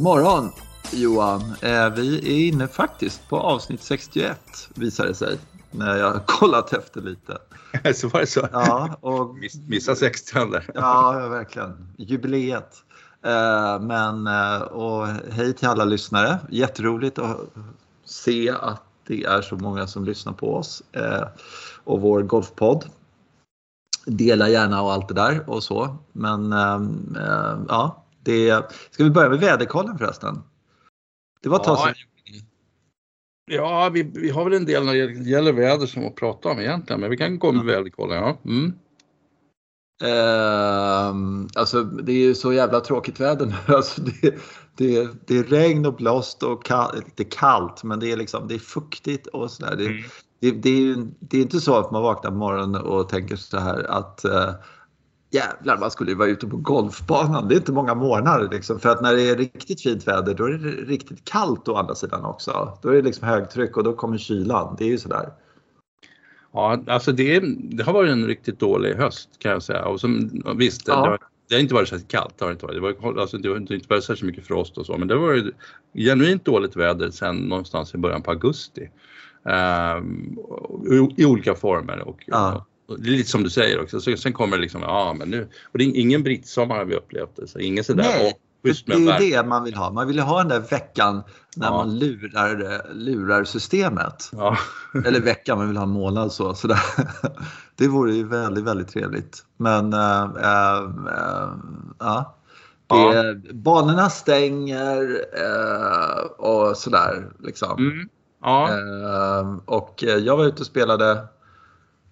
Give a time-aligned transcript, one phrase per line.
[0.00, 0.50] God morgon
[0.92, 1.40] Johan.
[1.62, 5.38] Eh, vi är inne faktiskt på avsnitt 61 visar det sig.
[5.70, 7.38] När jag har kollat efter lite.
[7.94, 8.48] så var det så?
[8.52, 8.96] Ja.
[9.00, 9.36] Och,
[9.68, 10.70] Missa 60 där.
[10.74, 11.94] Ja, verkligen.
[11.98, 12.76] Jubileet.
[13.24, 16.38] Eh, men, eh, och hej till alla lyssnare.
[16.50, 17.40] Jätteroligt att
[18.04, 20.82] se att det är så många som lyssnar på oss
[21.84, 22.84] och vår golfpodd.
[24.06, 25.96] Dela gärna och allt det där och så.
[26.12, 26.52] Men
[27.68, 30.42] ja, det, ska vi börja med väderkollen förresten?
[31.42, 31.94] Det var ett tag sedan.
[33.52, 36.58] Ja, vi, vi har väl en del när det gäller väder som att prata om
[36.58, 37.76] egentligen, men vi kan gå med ja.
[37.76, 38.16] väderkollen.
[38.16, 38.38] Ja.
[38.44, 38.72] Mm.
[40.02, 43.54] Uh, alltså det är ju så jävla tråkigt väder nu.
[43.74, 44.34] Alltså, det,
[44.76, 48.54] det, det är regn och blåst och kall, lite kallt men det är, liksom, det
[48.54, 49.76] är fuktigt och sådär.
[49.76, 50.02] Det, mm.
[50.40, 53.58] det, det, är, det är inte så att man vaknar på morgonen och tänker så
[53.58, 54.54] här att uh,
[55.30, 57.48] jävlar man skulle ju vara ute på golfbanan.
[57.48, 58.80] Det är inte många månader liksom.
[58.80, 61.94] För att när det är riktigt fint väder då är det riktigt kallt å andra
[61.94, 62.78] sidan också.
[62.82, 64.76] Då är det liksom högtryck och då kommer kylan.
[64.78, 65.32] Det är ju sådär.
[66.52, 69.84] Ja, alltså det, det har varit en riktigt dålig höst kan jag säga.
[69.84, 70.94] Och som, visst, ja.
[70.94, 72.34] det, har, det har inte varit särskilt kallt.
[72.38, 72.76] Det har inte varit.
[72.76, 74.98] Det, var, alltså, det har inte varit särskilt mycket frost och så.
[74.98, 75.54] Men det har varit
[75.94, 78.90] genuint dåligt väder sedan någonstans i början på augusti.
[79.42, 80.38] Um,
[80.90, 81.98] i, i, olika former.
[81.98, 82.66] Och, ja
[82.98, 85.48] det är lite som du säger också, så, sen kommer det liksom, ja men nu,
[85.72, 88.04] och det är ingen brittsommar har vi upplevt det, så ingen sådär.
[88.04, 89.90] Nej, det är ju det man vill ha.
[89.90, 91.22] Man vill ju ha den där veckan
[91.56, 91.72] när ja.
[91.72, 94.30] man lurar, lurar systemet.
[94.32, 94.58] Ja.
[95.06, 96.54] Eller veckan, man vill ha en månad så.
[96.54, 96.80] Sådär.
[97.76, 99.44] Det vore ju väldigt, väldigt trevligt.
[99.56, 100.88] Men äh, äh,
[101.98, 102.36] ja.
[102.88, 107.26] Det, Banorna stänger äh, och sådär.
[107.38, 107.78] Liksom.
[107.78, 108.08] Mm.
[108.42, 108.70] Ja.
[109.64, 111.24] och jag var ute och spelade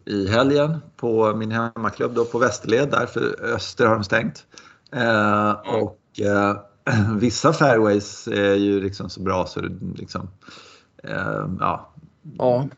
[0.09, 4.47] i helgen på min hemmaklubb då på Västerled där för Öster har de stängt.
[4.93, 6.57] Eh, och eh,
[7.19, 10.29] vissa fairways är ju liksom så bra så det liksom,
[11.05, 11.93] eh, ja.
[12.39, 12.69] ja.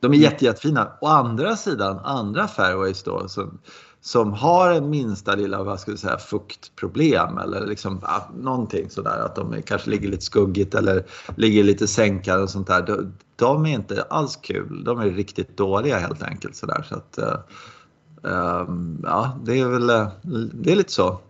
[0.00, 0.92] De är jätte, jättefina.
[1.00, 3.58] Å andra sidan, andra fairways då som,
[4.00, 9.20] som har en minsta lilla vad ska vi säga, fuktproblem eller liksom, ja, någonting sådär
[9.24, 11.04] att de kanske ligger lite skuggigt eller
[11.36, 12.82] ligger lite sänkare och sånt där.
[12.82, 14.84] De, de, är inte alls kul.
[14.84, 16.84] De är riktigt dåliga helt enkelt sådär.
[16.88, 20.08] Så att, uh, um, ja, det är väl eh,
[20.52, 21.20] det är lite så.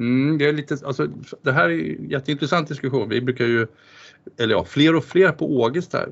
[0.00, 1.08] Mm, det, är lite, alltså,
[1.42, 3.08] det här är en jätteintressant diskussion.
[3.08, 3.66] Vi brukar ju
[4.36, 6.06] eller ja, fler och fler på Ågesta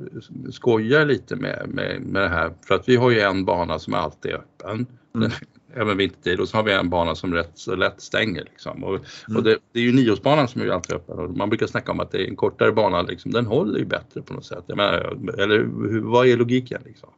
[0.51, 3.95] skojar lite med, med, med det här för att vi har ju en bana som
[3.95, 4.87] alltid är öppen.
[5.17, 5.31] Mm.
[5.75, 8.45] Även vintertid och så har vi en bana som rätt så lätt stänger.
[8.45, 8.85] Liksom.
[8.85, 9.37] Och, mm.
[9.37, 12.01] och det, det, är ju niosbanan som är alltid öppen och man brukar snacka om
[12.01, 14.69] att det är en kortare bana, liksom, den håller ju bättre på något sätt.
[14.69, 15.59] Menar, eller
[15.91, 16.83] hur, vad är logiken?
[16.85, 17.09] Liksom?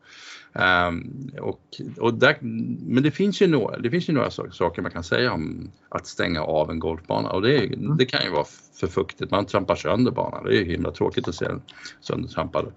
[0.53, 1.61] Um, och,
[1.99, 5.33] och där, men det finns, ju några, det finns ju några saker man kan säga
[5.33, 7.97] om att stänga av en golfbana och det, mm.
[7.97, 8.47] det kan ju vara
[8.81, 10.45] för fuktigt, man trampar sönder banan.
[10.45, 11.63] Det är ju himla tråkigt att se den
[12.01, 12.73] söndertrampad.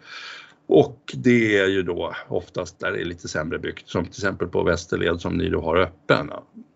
[0.67, 4.47] Och det är ju då oftast där det är lite sämre byggt som till exempel
[4.47, 6.29] på Västerled som ni då har öppen.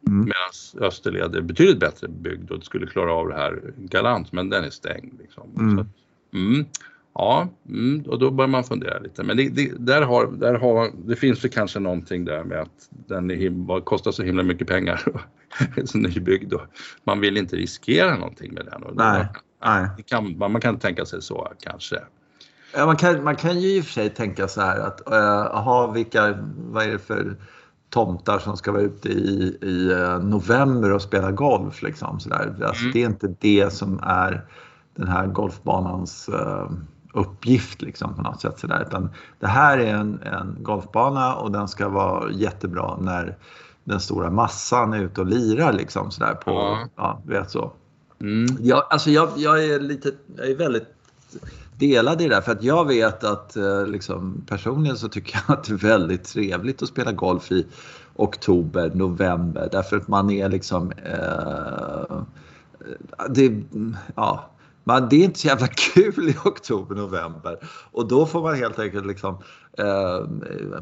[0.07, 0.19] Mm.
[0.19, 4.63] Medan Österled är betydligt bättre byggd och skulle klara av det här galant men den
[4.63, 5.19] är stängd.
[5.19, 5.49] Liksom.
[5.59, 5.77] Mm.
[5.77, 5.85] Så,
[6.37, 6.65] mm,
[7.13, 9.23] ja, mm, och då börjar man fundera lite.
[9.23, 12.89] Men det, det, där har, där har, det finns väl kanske någonting där med att
[12.89, 15.01] den är, kostar så himla mycket pengar
[15.85, 16.61] så nybyggd och
[17.03, 18.83] man vill inte riskera någonting med den.
[18.83, 19.27] Och nej,
[19.65, 19.89] nej.
[20.05, 21.99] Kan, man kan tänka sig så kanske.
[22.75, 25.01] Ja, man, kan, man kan ju i och för sig tänka så här att
[25.67, 27.35] uh, vilka, vad är det för
[27.89, 32.55] tomtar som ska vara ute i, i uh, november och spela golf liksom sådär.
[32.65, 32.91] Alltså, mm.
[32.93, 34.45] Det är inte det som är
[34.95, 36.71] den här golfbanans uh,
[37.13, 38.85] uppgift liksom på något sätt sådär.
[38.87, 39.09] Utan
[39.39, 43.37] det här är en, en golfbana och den ska vara jättebra när
[43.83, 47.71] den stora massan är ute och lirar liksom sådär på, ja, ja vet så.
[48.21, 48.57] Mm.
[48.59, 50.87] Jag, alltså jag, jag är lite, jag är väldigt
[51.77, 52.41] delad i det där.
[52.41, 56.23] För att jag vet att eh, liksom, personligen så tycker jag att det är väldigt
[56.23, 57.65] trevligt att spela golf i
[58.15, 59.69] oktober, november.
[59.71, 60.91] Därför att man är liksom...
[60.91, 62.21] Eh,
[63.29, 63.63] det,
[64.15, 64.49] ja,
[64.83, 67.57] man, det är inte så jävla kul i oktober, november.
[67.91, 69.37] Och då får man helt enkelt liksom
[69.79, 70.27] Uh,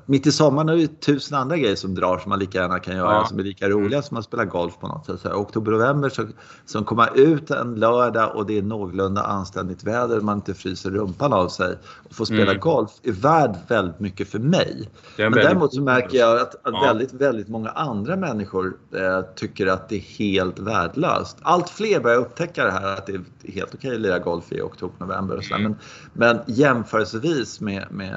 [0.05, 2.95] mitt i sommaren är det tusen andra grejer som drar som man lika gärna kan
[2.95, 3.25] göra ja.
[3.25, 5.19] som är lika roliga som att spela golf på något sätt.
[5.19, 6.27] Så oktober, november så,
[6.65, 11.33] så komma ut en lördag och det är någorlunda anständigt väder man inte fryser rumpan
[11.33, 11.75] av sig
[12.09, 12.59] och få spela mm.
[12.59, 14.89] golf är värd väldigt mycket för mig.
[15.17, 16.81] Men däremot så märker jag att, att ja.
[16.85, 21.37] väldigt, väldigt många andra människor eh, tycker att det är helt värdelöst.
[21.41, 24.61] Allt fler börjar upptäcka det här att det är helt okej att lira golf i
[24.61, 25.55] oktober, november och så.
[25.55, 25.63] Mm.
[25.63, 25.77] Men,
[26.13, 28.15] men jämförelsevis med, med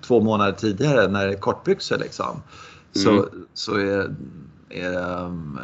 [0.00, 2.42] två månader tidigare när det är kortbyxor liksom.
[2.92, 3.46] Så, mm.
[3.54, 4.14] så är,
[4.70, 5.60] är det um,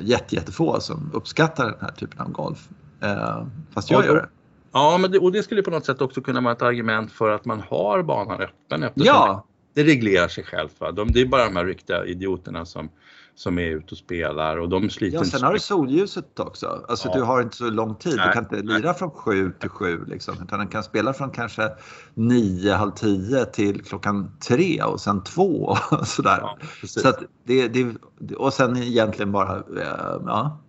[0.00, 2.68] jätte, jättefå som uppskattar den här typen av golf.
[3.00, 4.28] Eh, fast jag gör det.
[4.72, 7.30] Ja, men det, och det skulle på något sätt också kunna vara ett argument för
[7.30, 10.80] att man har banan öppen eftersom Ja, det reglerar sig självt.
[10.80, 10.92] Va?
[10.92, 12.88] De, det är bara de här riktiga idioterna som,
[13.36, 16.84] som är ute och spelar och de sliter ja sen har du solljuset också.
[16.88, 17.14] Alltså Ja.
[17.14, 18.16] du har inte så lång tid.
[18.16, 20.34] Nej, Du kan inte lira från sju till sju liksom.
[20.42, 21.70] Utan du kan spela från kanske
[22.14, 26.38] nio, halv tio till klockan tre och sen två och sådär.
[26.40, 26.58] Ja.
[26.86, 27.96] Så att det, det,
[28.36, 30.62] och sen egentligen bara, eh, ja.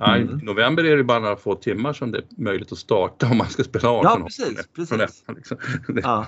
[0.00, 0.40] Mm.
[0.40, 3.36] I november är det bara några få timmar som det är möjligt att starta om
[3.36, 5.00] man ska spela 18 Ja, precis, precis.
[5.00, 5.56] Ettan, liksom.
[5.94, 6.26] det, ja.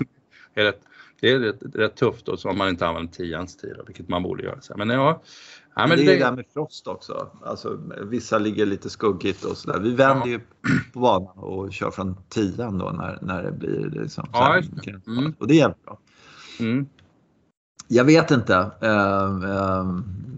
[0.55, 0.81] är rätt,
[1.21, 4.23] det är rätt, rätt tufft så om man inte använder tians tid, då, vilket man
[4.23, 4.59] borde göra.
[4.77, 5.23] Men ja,
[5.81, 7.29] ja Men det är det, ju det här med frost också.
[7.45, 9.79] Alltså, vissa ligger lite skuggigt och sådär.
[9.81, 10.33] Vi vänder Ja.
[10.33, 10.41] ju
[10.93, 14.65] på banan och kör från tian då när, när det blir liksom Ja, här.
[15.07, 15.35] Mm.
[15.39, 15.99] Och det är jävligt bra.
[16.61, 16.87] mm,
[17.89, 18.71] Jag vet inte.
[18.81, 19.85] Eh, eh,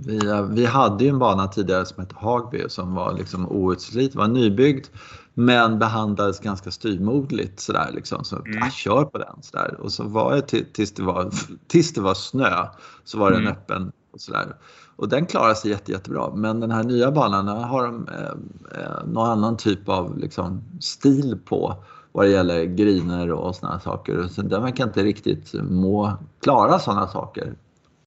[0.06, 4.28] vi, vi hade ju en bana tidigare som hette Hagby som var liksom outsliten, var
[4.28, 4.86] nybyggd
[5.34, 8.24] men behandlades ganska styvmoderligt sådär liksom.
[8.24, 8.62] Så Mm.
[8.62, 9.76] ah, kör på den sådär.
[9.80, 11.30] Och så var det till- tills det var,
[11.66, 12.66] tills det var snö
[13.04, 13.52] så var den Mm.
[13.52, 14.56] öppen och sådär.
[14.96, 16.30] Och den klarar sig jätte, jättebra.
[16.34, 21.38] Men den här nya banan har de eh, eh, någon annan typ av liksom, stil
[21.44, 21.74] på
[22.12, 24.28] vad det gäller griner och sådana saker.
[24.30, 26.12] Så den verkar inte riktigt må
[26.42, 27.54] klara sådana saker.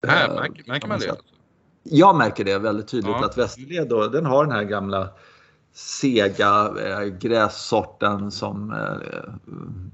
[0.08, 1.06] här, Eh, märker, märker man det?
[1.06, 1.20] sätt.
[1.84, 3.26] Jag märker det väldigt tydligt Ja.
[3.26, 5.08] att Västerled då, den har den här gamla
[5.74, 9.32] sega eh, grässorten som, eh,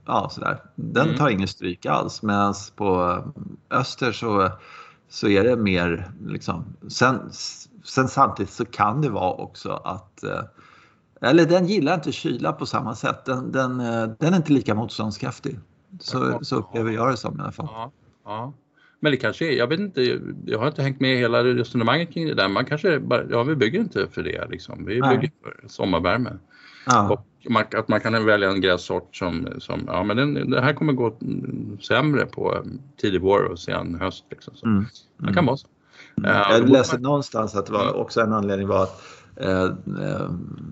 [0.05, 0.63] ja sådär.
[0.75, 1.17] Den Mm.
[1.17, 2.21] tar ingen stryk alls.
[2.23, 3.17] Medan på
[3.71, 4.49] öster så,
[5.11, 7.31] så är det mer liksom, sen,
[7.83, 10.41] sen samtidigt så kan det vara också att eh,
[11.21, 13.25] eller den gillar inte kyla på samma sätt.
[13.25, 15.59] Den, den, eh, den är inte lika motståndskraftig.
[15.99, 17.67] Så, så upplever jag det som i alla fall.
[17.71, 17.91] Ja,
[18.25, 18.53] ja.
[18.99, 22.27] Men det kanske är, jag vet inte, jag har inte hängt med hela resonemanget kring
[22.27, 22.47] det där.
[22.47, 24.85] Man kanske bara, ja vi bygger inte för det liksom.
[24.85, 25.17] Vi Nej.
[25.17, 26.37] bygger för sommarvärme.
[26.85, 27.09] Ja.
[27.09, 30.73] Och man, att man kan välja en grässort som, som ja men den, det här
[30.73, 34.25] kommer gå mm, sämre på mm, tidig vår och sen höst.
[34.31, 34.53] Liksom.
[34.55, 34.85] Så Mm.
[35.17, 35.67] Det kan vara så.
[36.17, 36.31] Mm.
[36.31, 37.95] Då Jag läste man- någonstans att det var Mm.
[37.95, 39.01] också en anledning var att
[39.35, 40.29] eh, eh,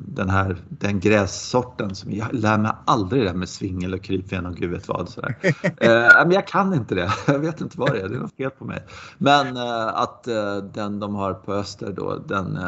[0.08, 4.46] den här den grässorten som jag lär mig aldrig det där med svingel och krypven
[4.46, 5.10] och gud vet vad.
[5.10, 5.36] Sådär.
[5.64, 7.12] eh, men jag kan inte det.
[7.28, 8.10] Jag vet inte vad det är.
[8.10, 8.84] Det är något fel på mig.
[9.18, 12.60] Men eh, att eh, den de har på öster då den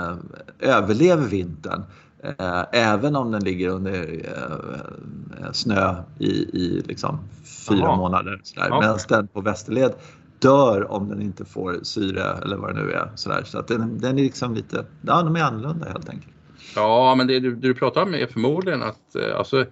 [0.60, 1.84] överlever vintern.
[2.24, 4.26] Eh, även om den ligger under
[5.42, 7.20] eh, snö i, i liksom
[7.70, 7.96] fyra Jaha.
[7.96, 8.42] månader.
[8.44, 8.68] Sådär.
[8.70, 8.80] Ja.
[8.80, 9.94] Medan den på Västerled
[10.40, 13.12] dör om den inte får syre eller vad det nu är.
[13.16, 13.44] Sådär.
[13.46, 16.34] Så att den, den är liksom lite, ja de är annorlunda helt enkelt.
[16.76, 19.68] Ja, men det du, du pratar om är förmodligen att eh, alltså, eh,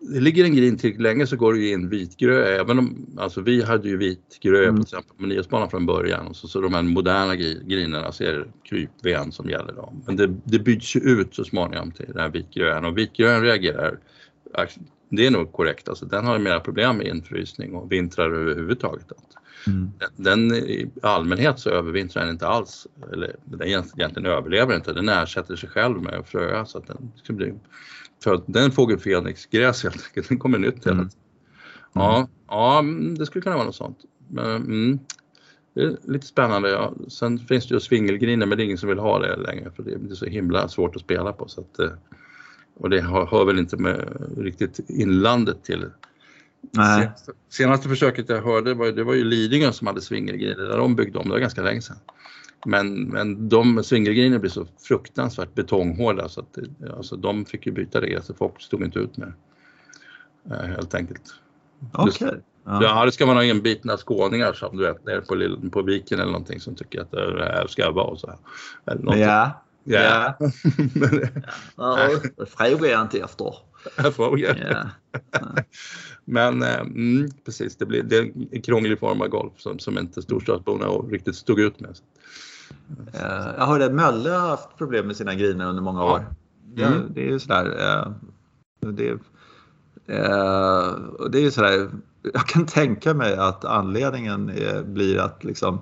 [0.00, 3.40] det ligger en grin till länge så går det ju in vitgrö även om alltså
[3.40, 4.74] vi hade ju vitgrö Mm.
[4.74, 8.24] till exempel på Niodsbanan från början och så, så de här moderna gri- grinerna så
[8.24, 9.92] är det krypven som gäller då.
[10.06, 13.98] Men det, det byts ju ut så småningom till den här vitgrön och vitgrön reagerar
[15.08, 19.06] det är nog korrekt, alltså den har mera problem med infrysning och vintrar överhuvudtaget.
[19.66, 19.90] Mm.
[20.16, 25.56] Den i allmänhet så övervintrar den inte alls, eller den egentligen överlever inte, den ersätter
[25.56, 27.54] sig själv med fröa så att den ska bli
[28.26, 31.08] för den fågel Fenixgräs helt enkelt, den kommer nytt hela Mm.
[31.92, 33.98] Ja, ja, mm, det skulle kunna vara något sånt.
[34.38, 34.98] Mm,
[35.74, 36.70] det är lite spännande.
[36.70, 36.94] Ja.
[37.08, 39.82] Sen finns det ju svingelgriner men det är ingen som vill ha det längre för
[39.82, 41.48] det är så himla svårt att spela på.
[41.48, 41.90] Så att, eh,
[42.76, 45.84] och det hör, hör väl inte med riktigt inlandet till.
[46.70, 47.00] Nej.
[47.00, 50.96] Senaste, senaste försöket jag hörde var, det var ju Lidingö som hade svingelgriner där de
[50.96, 51.96] byggde om, det var ganska länge sedan.
[52.66, 56.58] Men, men de svingelgrinerna blir så fruktansvärt betonghårda så att
[56.96, 59.32] alltså, de fick ju byta det, så folk stod inte ut med
[60.44, 60.54] det.
[60.54, 61.22] Eh, Helt enkelt.
[61.92, 62.40] Okej.
[62.64, 62.82] Ja.
[62.82, 66.32] Ja, det ska vara några inbitna skåningar som du vet nere på, på viken eller
[66.32, 68.38] någonting som tycker att det här ska vara och så här.
[68.94, 69.16] Eller.
[69.16, 69.62] Ja.
[69.84, 70.36] Ja.
[70.94, 71.42] Men-
[71.76, 73.54] Ja, det frågar jag inte efter.
[73.96, 74.90] jag frågar.
[75.32, 75.40] Ja.
[76.24, 79.98] Men eh, mm, precis, det, blir, det är en krånglig form av golf som, som
[79.98, 81.96] inte storstadsborna riktigt stod ut med.
[83.12, 86.26] Eh, Jag hörde att Mölle har haft problem med sina griner under många år.
[86.64, 87.02] Det, Mm.
[87.14, 87.76] det är ju sådär.
[87.80, 88.12] eh,
[88.92, 89.08] Det,
[90.06, 91.90] eh, och det är ju sådär.
[92.32, 95.78] Jag kan tänka mig att anledningen är, blir att liksom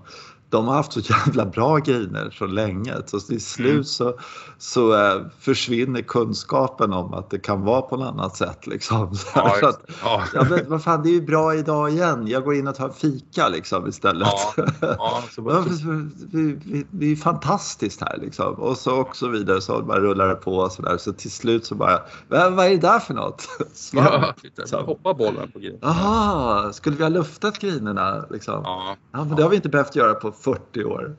[0.48, 3.84] de har haft så jävla bra griner så länge så till slut Mm.
[3.84, 4.18] så,
[4.58, 8.66] så eh, försvinner kunskapen om att det kan vara på något annat sätt.
[8.66, 9.14] Liksom.
[9.14, 10.22] Så Ja, att, ja.
[10.34, 12.26] ja, men vad fan, det är ju bra idag igen.
[12.28, 14.28] Jag går in och tar fika liksom istället.
[14.56, 15.42] Ja, ja, så,
[15.80, 18.54] så, vi, vi, det är fantastiskt här liksom.
[18.54, 20.96] Och så och så vidare så bara rullar det på och så där.
[20.96, 23.48] Så till slut så bara, vad, vad är det där för något?
[23.74, 24.08] Svamp.
[24.56, 25.78] ja, så hoppar bollen på grinen.
[25.82, 28.60] Jaha, skulle vi ha luftat grinerna liksom?
[28.64, 31.16] Ja, men det har vi inte behövt göra på 40 år.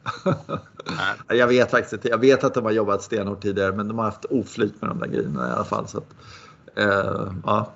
[1.28, 2.10] jag vet faktiskt inte.
[2.10, 5.00] Jag vet att de har jobbat stenhårt tidigare men de har haft oflyt med de
[5.00, 5.88] där grejerna i alla fall.
[5.88, 6.16] Så att,
[6.76, 7.74] eh, ja.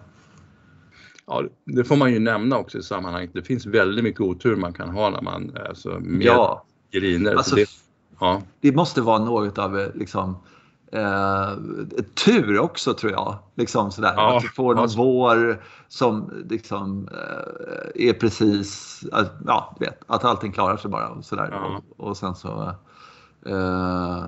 [1.25, 3.31] Ja, det får man ju nämna också i sammanhanget.
[3.33, 6.65] Det finns väldigt mycket otur man kan ha när man alltså, med ja.
[6.91, 7.35] griner.
[7.35, 7.69] Alltså, det,
[8.19, 8.41] ja.
[8.61, 10.37] det måste vara något av liksom,
[10.91, 11.53] eh,
[12.25, 13.37] tur också tror jag.
[13.55, 14.13] Liksom sådär.
[14.17, 14.95] Ja, att du får någon ja.
[14.97, 21.09] vår som liksom, eh, är precis, att, ja du vet, att allting klarar sig bara.
[21.09, 21.49] Och, sådär.
[21.51, 21.81] Ja.
[21.97, 22.73] Och, och sen så
[23.45, 24.23] eh,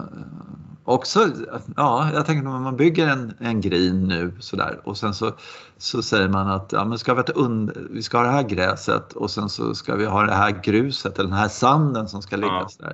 [0.84, 1.28] också,
[1.76, 5.32] ja jag tänker när man bygger en, en grin nu sådär och sen så,
[5.78, 9.14] så säger man att ja, men ska vi, und- vi ska ha det här gräset
[9.14, 12.36] och sen så ska vi ha det här gruset eller den här sanden som ska
[12.36, 12.68] ligga Ja.
[12.70, 12.94] sådär.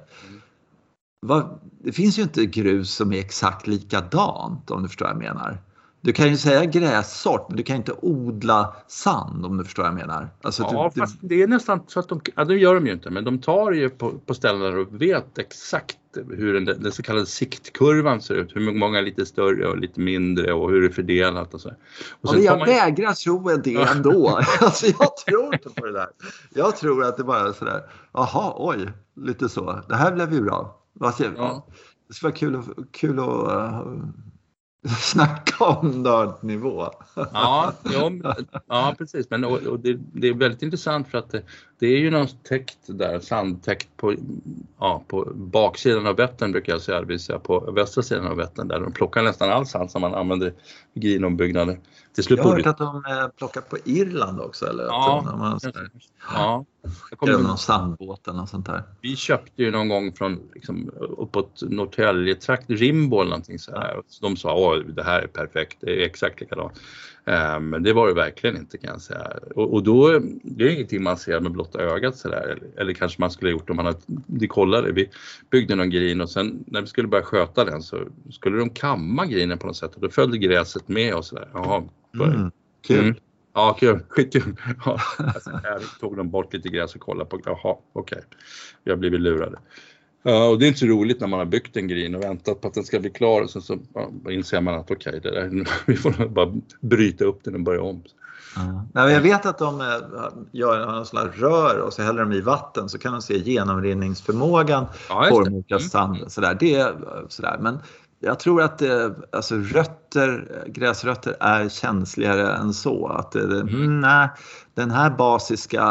[1.20, 5.20] Vad, det finns ju inte grus som är exakt likadant om du förstår vad jag
[5.20, 5.58] menar.
[6.02, 9.92] Du kan ju säga grässort men du kan inte odla sand om du förstår vad
[9.92, 10.30] jag menar.
[10.42, 12.94] Alltså, Ja, du, fast det är nästan så att de, ja det gör de ju
[12.94, 15.98] inte, men de tar ju på, på ställen där de vet exakt
[16.30, 20.00] hur den, den så kallade siktkurvan ser ut, hur många är lite större och lite
[20.00, 21.70] mindre och hur det är fördelat och så.
[21.70, 24.40] Och Ja, jag man- vägrar tro det ändå.
[24.62, 26.08] alltså, jag tror inte på det där.
[26.54, 27.82] Jag tror att det bara är sådär,
[28.14, 29.82] jaha, oj, lite så.
[29.90, 30.77] Det här blev ju bra.
[31.00, 31.66] Ja.
[32.08, 34.04] Det skulle vara kul att, kul att uh,
[35.00, 36.89] snacka om nördnivå.
[37.16, 38.12] Ja, ja,
[38.68, 39.30] ja precis.
[39.30, 41.36] Men, och, och det, det är väldigt intressant för att
[41.80, 44.16] det, är ju någon täckt där, sandtäckt på,
[44.80, 48.38] ja, på baksidan av Vättern brukar jag säga, det vill säga på västra sidan av
[48.38, 50.54] Vättern där de plockar nästan all sand som man använder
[50.94, 51.80] i grinombyggnader.
[52.16, 54.66] Till slut Jag har hört att de eh, plockar på Irland också.
[54.66, 55.60] Eller Ja, att de, man,
[56.34, 56.66] ja,
[57.10, 58.84] jag kommer, någon sandbåt eller något sånt där.
[59.02, 63.98] vi köpte ju någon gång från liksom, uppåt Norrtäljetrakt, Rimbo eller någonting så här.
[63.98, 66.74] Och De sa att det här är perfekt, det är exakt likadant.
[67.28, 69.32] Eh, Men det var det verkligen inte kan jag säga.
[69.56, 72.42] Och, och då, det är ingenting man ser med blotta ögat sådär.
[72.42, 75.10] Eller, eller kanske man skulle ha gjort om man hade, kollade, vi
[75.52, 78.00] byggde någon grin och sen när vi skulle börja sköta den så
[78.32, 81.50] skulle de kamma grinen på något sätt och då följde gräset med och sådär.
[81.54, 81.84] Jaha.
[82.14, 82.52] Mm,
[82.88, 83.00] kul.
[83.00, 83.16] Mm.
[83.54, 84.00] Ja, kul.
[84.10, 84.56] Skitkul.
[84.86, 87.40] Ja, alltså, här tog de bort lite gräs och kollade på.
[87.46, 88.22] Jaha, okej.
[88.84, 89.58] Vi har blivit lurade.
[90.24, 92.62] Ja, och det är inte så roligt när man har byggt en grin och väntat
[92.62, 95.32] på att den ska bli klar och sen så ja, inser man att okej, det
[95.32, 98.04] där, vi får bara bryta upp den och börja om.
[98.56, 98.86] Ja.
[98.94, 99.88] Nej, jag vet att de eh,
[100.52, 104.86] gör någon sån rör och så häller de i vatten så kan de se genomrinningsförmågan
[105.10, 106.32] Ja, på de olika sand.
[106.32, 106.58] Sådär.
[106.60, 106.88] Det, eh,
[107.28, 107.58] sådär.
[107.60, 107.80] Men
[108.20, 113.08] jag tror att eh, alltså rötter, gräsrötter är känsligare än så.
[113.08, 114.00] Att, eh, Mm.
[114.02, 114.30] nej,
[114.74, 115.82] den här basiska,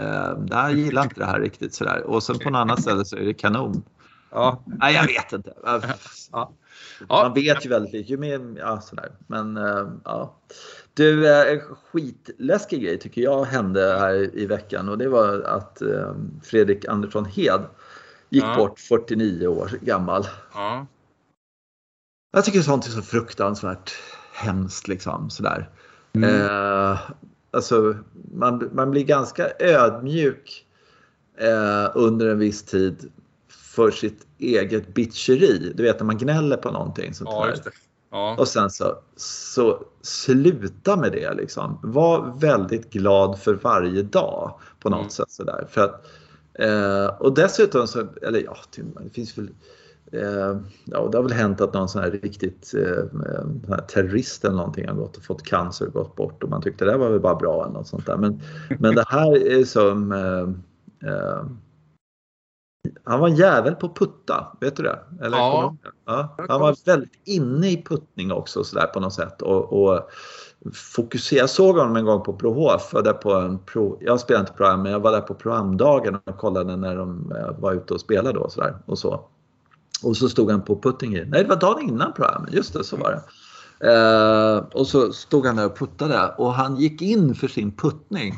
[0.00, 2.02] eh, där gillar inte det här riktigt sådär.
[2.06, 3.82] Och sen på något annat ställe så är det kanon.
[4.30, 4.62] Ja.
[4.66, 5.52] Nej, jag vet inte.
[6.30, 6.52] Ja.
[7.08, 8.10] Man vet ju väldigt lite.
[8.10, 9.12] Ju mer, ja, sådär.
[9.26, 10.34] Men eh, ja.
[10.94, 11.60] Du, eh, en
[11.92, 17.24] skitläskig grej tycker jag hände här i veckan och det var att eh, Fredrik Andersson
[17.24, 17.60] Hed
[18.28, 18.54] gick Ja.
[18.56, 20.26] bort 49 år gammal.
[20.54, 20.86] Ja.
[22.32, 23.92] Jag tycker sånt är så fruktansvärt
[24.32, 25.70] hemskt liksom sådär.
[26.12, 26.40] Mm.
[26.40, 26.98] Eh,
[27.50, 27.94] alltså,
[28.34, 30.66] man, man blir ganska ödmjuk
[31.38, 33.12] eh, under en viss tid
[33.48, 35.72] för sitt eget bitcheri.
[35.76, 37.14] Du vet när man gnäller på någonting.
[37.14, 37.72] Sånt ja, där.
[38.10, 38.36] Ja.
[38.38, 41.78] Och sen så, så sluta med det liksom.
[41.82, 45.10] Var väldigt glad för varje dag på något Mm.
[45.10, 45.66] sätt sådär.
[45.70, 46.06] För att,
[46.54, 48.56] eh, och dessutom så, eller ja,
[49.04, 49.48] det finns väl
[50.12, 53.20] Eh, ja, det har väl hänt att någon sån här riktigt eh,
[53.68, 56.84] här terrorist eller någonting har gått och fått cancer och gått bort och man tyckte
[56.84, 58.16] det var väl bara bra eller något sånt där.
[58.16, 58.40] Men,
[58.78, 61.44] men det här är som eh, eh,
[63.04, 64.98] han var en jävel på putta, vet du det?
[65.20, 65.76] Eller, Ja.
[66.06, 66.36] ja.
[66.48, 70.10] Han var väldigt inne i puttning också så där på något sätt och, och
[70.72, 71.40] fokusera.
[71.40, 72.88] Jag såg honom en gång på Brohof.
[72.92, 75.34] Jag, var där på en pro, jag spelade inte program men jag var där på
[75.34, 79.28] programdagen och kollade när de eh, var ute och spelade då, så där, och så.
[80.02, 81.24] Och så stod han på putting i.
[81.24, 82.52] Nej, det var dagen innan programmet.
[82.52, 83.22] Just det, så var det.
[83.82, 88.34] Eh, och så stod han där och puttade och han gick in för sin puttning.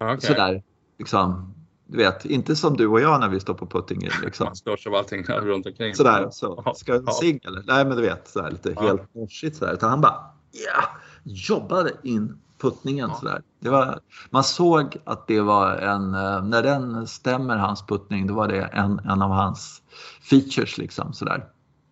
[0.00, 0.20] Okej.
[0.20, 0.62] Sådär,
[0.98, 1.54] liksom.
[1.86, 4.10] Du vet, inte som du och jag när vi står på putting in.
[4.22, 4.44] Liksom.
[4.44, 5.94] Man störs av allting runt omkring.
[5.94, 6.72] Sådär, så.
[6.76, 7.12] Ska jag ja.
[7.12, 7.62] cigg eller?
[7.66, 8.82] Nej, men du vet, sådär, lite Ja.
[8.82, 9.72] helt morsigt sådär.
[9.72, 10.14] Utan han bara,
[10.50, 10.84] ja,
[11.22, 13.18] jobbade in puttningen Ja.
[13.20, 13.42] sådär.
[13.60, 18.34] Det var, man såg att det var en, eh, när den stämmer hans puttning, då
[18.34, 19.82] var det en, en av hans
[20.30, 21.44] features liksom sådär.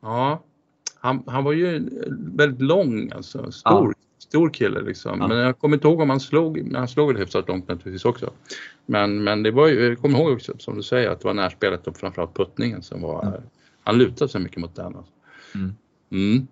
[0.03, 0.43] Ja,
[1.01, 1.89] han, han var ju
[2.37, 5.21] väldigt lång alltså, stor, stor kille liksom.
[5.21, 5.29] Ja.
[5.29, 8.31] Men jag kommer inte ihåg om han slog, han slog väl hyfsat långt naturligtvis också.
[8.87, 11.35] Men, men det var ju, jag kommer ihåg också som du säger att det var
[11.35, 13.41] närspelet och framförallt puttningen som var, Mm.
[13.85, 14.97] han lutade sig mycket mot den.
[14.97, 15.13] Alltså.
[15.55, 15.75] Mm.
[16.11, 16.47] Mm.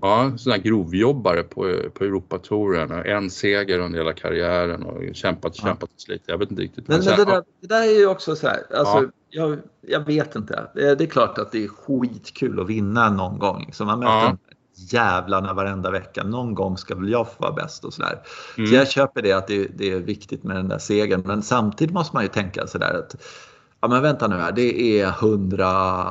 [0.00, 5.62] Ja, här grovjobbare på, på Europatouren, en seger under hela karriären och kämpat, Ja.
[5.68, 6.24] kämpat och slitit.
[6.26, 6.88] Jag vet inte riktigt.
[6.88, 9.10] Men, men jag det, där, det där är ju också så här, alltså, Ja.
[9.36, 10.70] Jag, jag, vet inte.
[10.74, 13.70] Det är klart att det är skitkul att vinna någon gång.
[13.72, 14.36] Så man möter ja.
[14.74, 16.24] jävlarna varenda vecka.
[16.24, 18.22] Någon gång ska väl jag få vara bäst och sådär.
[18.56, 18.70] Mm.
[18.70, 21.22] Så jag köper det att det, det, är viktigt med den där segern.
[21.24, 23.16] Men samtidigt måste man ju tänka sådär att
[23.80, 25.66] ja men vänta nu här, det är 100,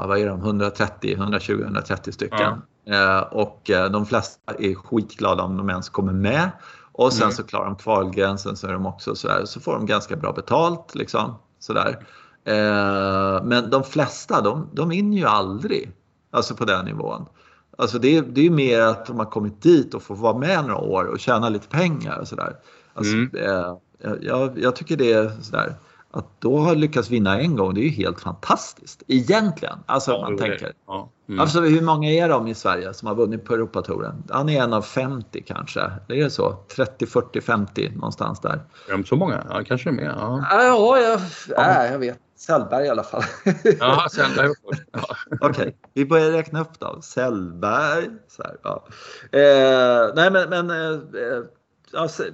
[0.08, 2.62] vad är de, 130, 120, 130 stycken.
[2.84, 3.18] Ja.
[3.18, 6.52] Eh, och eh, de flesta är skitglada om de ens kommer med.
[6.92, 7.36] Och sen mm.
[7.36, 10.96] så klarar de kvalgränsen så är de också sådär, så får de ganska bra betalt
[10.96, 11.36] liksom.
[11.60, 12.06] Sådär.
[12.46, 15.92] Eh, men de flesta de, de vinner ju aldrig.
[16.32, 17.26] Alltså på den nivån.
[17.78, 20.78] Alltså det, det är mer att de har kommit dit och får vara med några
[20.78, 22.56] år och tjäna lite pengar och sådär.
[22.94, 23.32] Alltså, mm.
[23.36, 23.76] eh,
[24.22, 25.76] jag, jag, tycker det är sådär
[26.16, 29.04] att då ha lyckats vinna en gång, det är ju helt fantastiskt.
[29.08, 29.80] Egentligen.
[29.86, 30.74] Alltså ja, man tänker.
[30.88, 31.10] Ja.
[31.30, 31.40] Mm.
[31.40, 34.24] Alltså hur många är de i Sverige som har vunnit på Europatouren?
[34.30, 35.92] Han är en av 50 kanske.
[36.08, 36.58] Det är så?
[36.76, 38.62] 30, 40, 50 någonstans där.
[38.88, 39.46] Är de så många?
[39.50, 40.04] Ja, kanske mer.
[40.04, 41.20] Ja, ja jag,
[41.50, 41.86] ja.
[41.86, 42.20] jag vet.
[42.38, 43.24] Sellberg i alla fall.
[43.80, 44.84] Ja, Sellberg först.
[44.92, 45.00] Ja.
[45.42, 45.74] Okej, okay.
[45.94, 47.02] vi börjar räkna upp då.
[47.02, 48.10] Sellberg.
[48.28, 48.88] Så här, ja.
[49.32, 51.50] eh, nej men, men eh, alltså,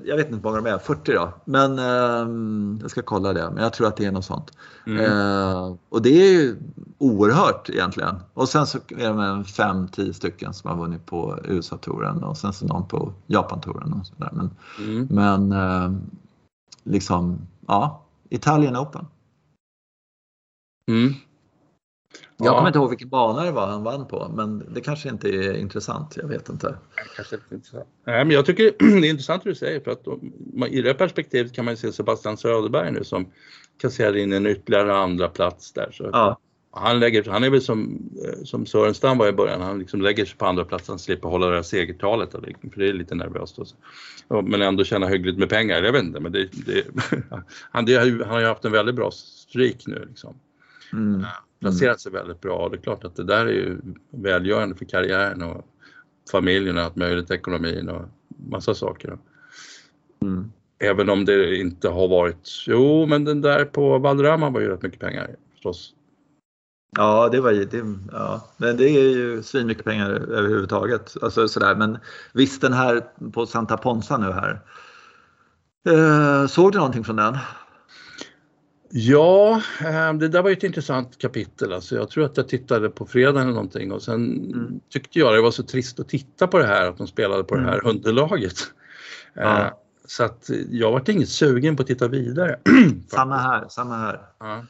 [0.06, 1.34] jag vet inte hur många de är, 40 då.
[1.46, 3.52] Men eh, jag ska kolla det.
[3.52, 4.52] Men jag tror att det är något sånt.
[4.88, 5.06] Mm.
[5.06, 6.58] Eh, och det är ju
[6.98, 8.16] oerhört egentligen.
[8.34, 12.66] Och sen så är det 5-10 stycken som har vunnit på USA-touren och sen så
[12.66, 14.30] någon på Japan-touren och sådär.
[14.34, 14.50] Men,
[14.80, 15.08] mm.
[15.10, 15.92] men eh,
[16.84, 19.06] liksom, ja, Italien Open.
[20.88, 21.14] Mm.
[22.44, 22.58] Jag ja.
[22.58, 25.58] kommer inte ihåg vilken bana det var han vann på, men det kanske inte är
[25.58, 26.18] intressant.
[26.18, 26.76] Jag vet inte.
[27.16, 27.88] Kanske inte intressant.
[28.06, 28.64] Nej, men jag tycker
[29.02, 30.20] det är intressant hur du säger för att då,
[30.68, 33.26] i det perspektivet kan man se Sebastian Söderberg nu som
[33.78, 35.90] kasserar in en ytterligare andra plats där.
[35.92, 36.40] Så ja.
[36.72, 40.26] han, lägger, han är väl som, eh, som Sörenstam var i början, han liksom lägger
[40.26, 43.60] sig på andra plats, han slipper hålla det här segertalet, för det är lite nervöst.
[43.60, 43.76] Också.
[44.28, 46.86] Men ändå tjäna hyggligt med pengar, jag vet inte, men det, det
[47.72, 50.06] han, det, han har ju haft en väldigt bra streak nu.
[50.10, 50.36] Liksom.
[50.94, 51.26] Mm.
[51.62, 53.78] Placerat sig väldigt bra och det är klart att det där är ju
[54.10, 55.66] välgörande för karriären och
[56.32, 58.02] familjen och allt möjligt, ekonomin och
[58.50, 59.18] massa saker.
[60.22, 60.52] Mm.
[60.80, 64.82] Även om det inte har varit, jo men den där på Valderrama var ju rätt
[64.82, 65.94] mycket pengar förstås.
[66.98, 71.16] Ja, det var ju, det, ja, men det är ju svinmycket pengar överhuvudtaget.
[71.22, 71.76] Alltså sådär.
[71.76, 71.98] Men
[72.34, 74.62] visst den här på Santa Ponsa nu här.
[75.90, 77.38] Eh, såg du någonting från den?
[78.94, 81.74] Ja, eh, det där var ett intressant kapitel.
[81.74, 84.80] Alltså jag tror att jag tittade på fredagen eller någonting och sen mm.
[84.90, 87.56] tyckte jag det var så trist att titta på det här, att de spelade på
[87.56, 87.66] mm.
[87.66, 87.90] det här mm.
[87.90, 88.58] underlaget.
[89.34, 89.60] Ja.
[89.60, 89.72] Eh,
[90.06, 92.60] så att jag var inget sugen på att titta vidare.
[93.08, 94.22] samma här, samma här.
[94.40, 94.66] Ja.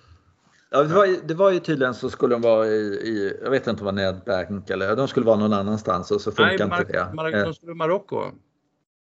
[0.73, 3.67] Ja, det, var, det var ju tydligen så skulle de vara i, i jag vet
[3.67, 6.83] inte om det var Nedbank eller de skulle vara någon annanstans och så funkar inte
[6.83, 7.13] det.
[7.13, 8.31] Nej, de skulle Marocko.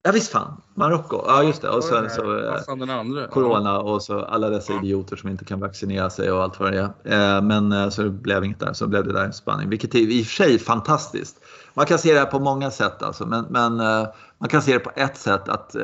[0.07, 1.25] Ja visst fan, Marocko.
[1.27, 1.69] Ja just det.
[1.69, 6.31] Och sen så eh, Corona och så alla dessa idioter som inte kan vaccinera sig
[6.31, 7.37] och allt vad det är.
[7.37, 9.71] Eh, men eh, så det blev inget där, så blev det där i Spanien.
[9.71, 11.37] Vilket är i och för sig fantastiskt.
[11.75, 13.77] Man kan se det här på många sätt alltså, men, men
[14.38, 15.77] man kan se det på ett sätt att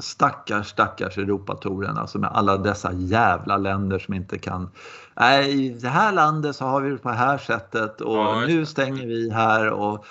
[0.00, 4.70] stackars, stackars Europatouren, alltså med alla dessa jävla länder som inte kan
[5.16, 8.44] Nej, i det här landet så har vi det på det här sättet och ja,
[8.46, 10.04] nu stänger vi här och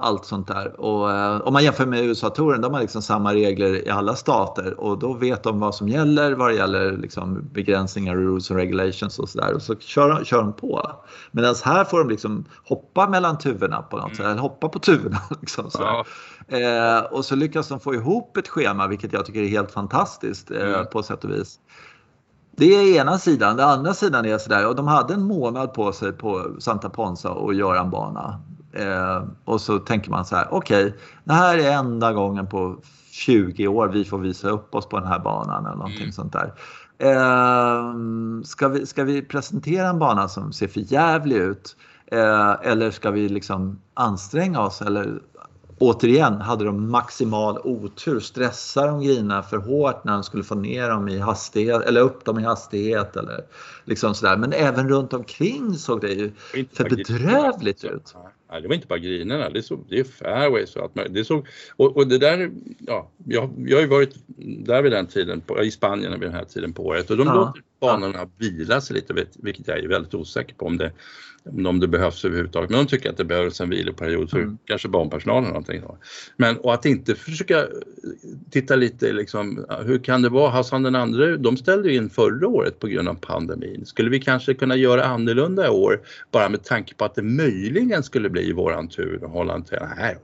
[0.00, 0.80] allt sånt där.
[0.80, 4.80] Och, eh, om man jämför med USA-touren, de har liksom samma regler i alla stater
[4.80, 9.18] och då vet de vad som gäller vad det gäller liksom begränsningar, rules and regulations
[9.18, 9.54] och sådär.
[9.54, 10.90] Och så kör, kör de på.
[11.30, 14.16] Medan här får de liksom hoppa mellan tuvorna på något mm.
[14.16, 15.18] sätt, eller hoppa på tuvorna.
[15.40, 16.04] Liksom, ja.
[16.48, 20.50] eh, och så lyckas de få ihop ett schema, vilket jag tycker är helt fantastiskt
[20.50, 20.86] eh, mm.
[20.92, 21.58] på sätt och vis.
[22.56, 23.56] Det är ena sidan.
[23.56, 27.30] Den andra sidan är sådär, och de hade en månad på sig på Santa Ponsa
[27.30, 28.40] och göra en bana.
[28.78, 32.76] Eh, och så tänker man så här, okej, okay, det här är enda gången på
[33.10, 36.12] 20 år vi får visa upp oss på den här banan eller någonting mm.
[36.12, 36.52] sånt där.
[36.98, 37.94] Eh,
[38.44, 41.76] ska, vi, ska vi presentera en bana som ser för jävlig ut?
[42.06, 44.82] Eh, eller ska vi liksom anstränga oss?
[44.82, 45.20] Eller
[45.78, 48.20] återigen hade de maximal otur.
[48.20, 52.24] Stressade de grejerna för hårt när de skulle få ner dem i hastighet eller upp
[52.24, 53.40] dem i hastighet eller
[53.84, 54.36] liksom sådär.
[54.36, 56.32] Men även runt omkring såg det ju
[56.72, 58.14] för bedrövligt ut.
[58.50, 61.14] Nej, det var inte bara grinerna, det, såg, det är fairways och allt möjligt.
[61.14, 64.14] Det såg, och, och det där, ja, jag, jag har ju varit
[64.66, 67.26] där vid den tiden, på, i Spanien vid den här tiden på året och de
[67.26, 67.34] ja.
[67.34, 70.92] låter banorna vila sig lite, vilket jag är väldigt osäker på om det,
[71.44, 72.70] om det behövs överhuvudtaget.
[72.70, 74.58] Men de tycker att det behövs en viloperiod för mm.
[74.64, 75.82] kanske barnpersonalen eller någonting.
[76.36, 77.66] Men och att inte försöka
[78.50, 80.50] titta lite liksom, hur kan det vara?
[80.50, 83.86] Hassan den andra, de ställde in förra året på grund av pandemin.
[83.86, 88.02] Skulle vi kanske kunna göra annorlunda i år bara med tanke på att det möjligen
[88.02, 90.16] skulle bli våran tur att hålla en Nej,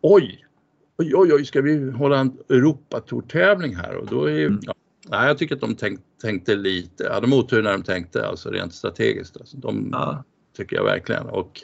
[0.00, 0.44] oj,
[0.98, 4.60] oj, oj, ska vi hålla en Europatourtävling här och då är mm.
[4.62, 4.74] ja,
[5.08, 8.50] nej, jag tycker att de tänk, tänkte lite, ja, de otur när de tänkte, alltså
[8.50, 9.36] rent strategiskt.
[9.36, 10.24] Alltså, de, ja.
[10.56, 11.26] tycker jag verkligen.
[11.26, 11.60] Och,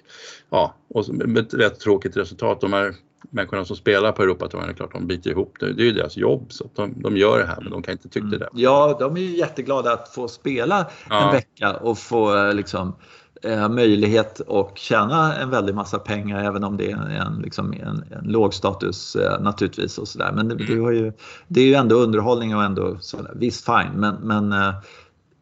[0.51, 1.05] ja, och
[1.39, 2.61] ett rätt tråkigt resultat.
[2.61, 2.95] De här
[3.31, 5.73] människorna som spelar på Europatouren, är klart de biter ihop det.
[5.73, 8.09] Det är ju deras jobb så de, de gör det här men de kan inte
[8.09, 8.49] tycka det.
[8.53, 11.27] Ja, de är ju jätteglada att få spela ja.
[11.27, 12.97] en vecka och få eh, liksom
[13.45, 18.05] Eh, möjlighet att tjäna en väldig massa pengar även om det är en, liksom, en,
[18.11, 20.33] en låg status eh, naturligtvis och sådär.
[20.35, 21.13] Men det, det, ju,
[21.49, 23.33] det är ju ändå underhållning och ändå sådär.
[23.35, 24.75] visst fine men, men eh,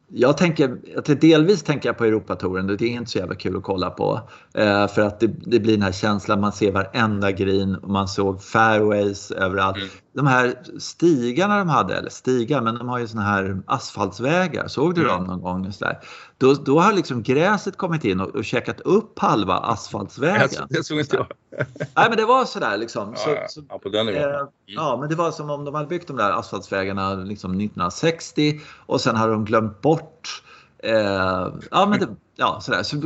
[0.09, 3.91] jag tänker, delvis tänker jag på Europatouren, det är inte så jävla kul att kolla
[3.91, 4.21] på.
[4.55, 8.09] Eh, för att det, det, blir den här känslan, man ser varenda green och man
[8.09, 9.77] såg fairways överallt.
[9.77, 14.69] Mm de här stigarna de hade, eller stigar, men de har ju såna här asfaltsvägar.
[14.69, 15.13] Såg du mm.
[15.13, 15.73] dem någon gång?
[15.73, 15.99] Så där?
[16.39, 20.67] Då, då har liksom gräset kommit in och, och käkat upp halva asfaltsvägen.
[20.71, 21.27] Det såg inte jag.
[21.79, 23.15] Nej, men det var sådär liksom.
[23.17, 24.23] Så, ja, ja, på den nivån.
[24.23, 24.49] Eh, mm.
[24.65, 29.01] ja, men det var som om de hade byggt de där asfaltsvägarna liksom 1960 och
[29.01, 30.43] sen har de glömt bort
[30.79, 32.83] eh, ja, men det, ja, sådär.
[32.83, 32.97] Så,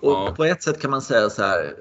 [0.00, 0.34] och ja.
[0.36, 1.74] på ett sätt kan man säga så här,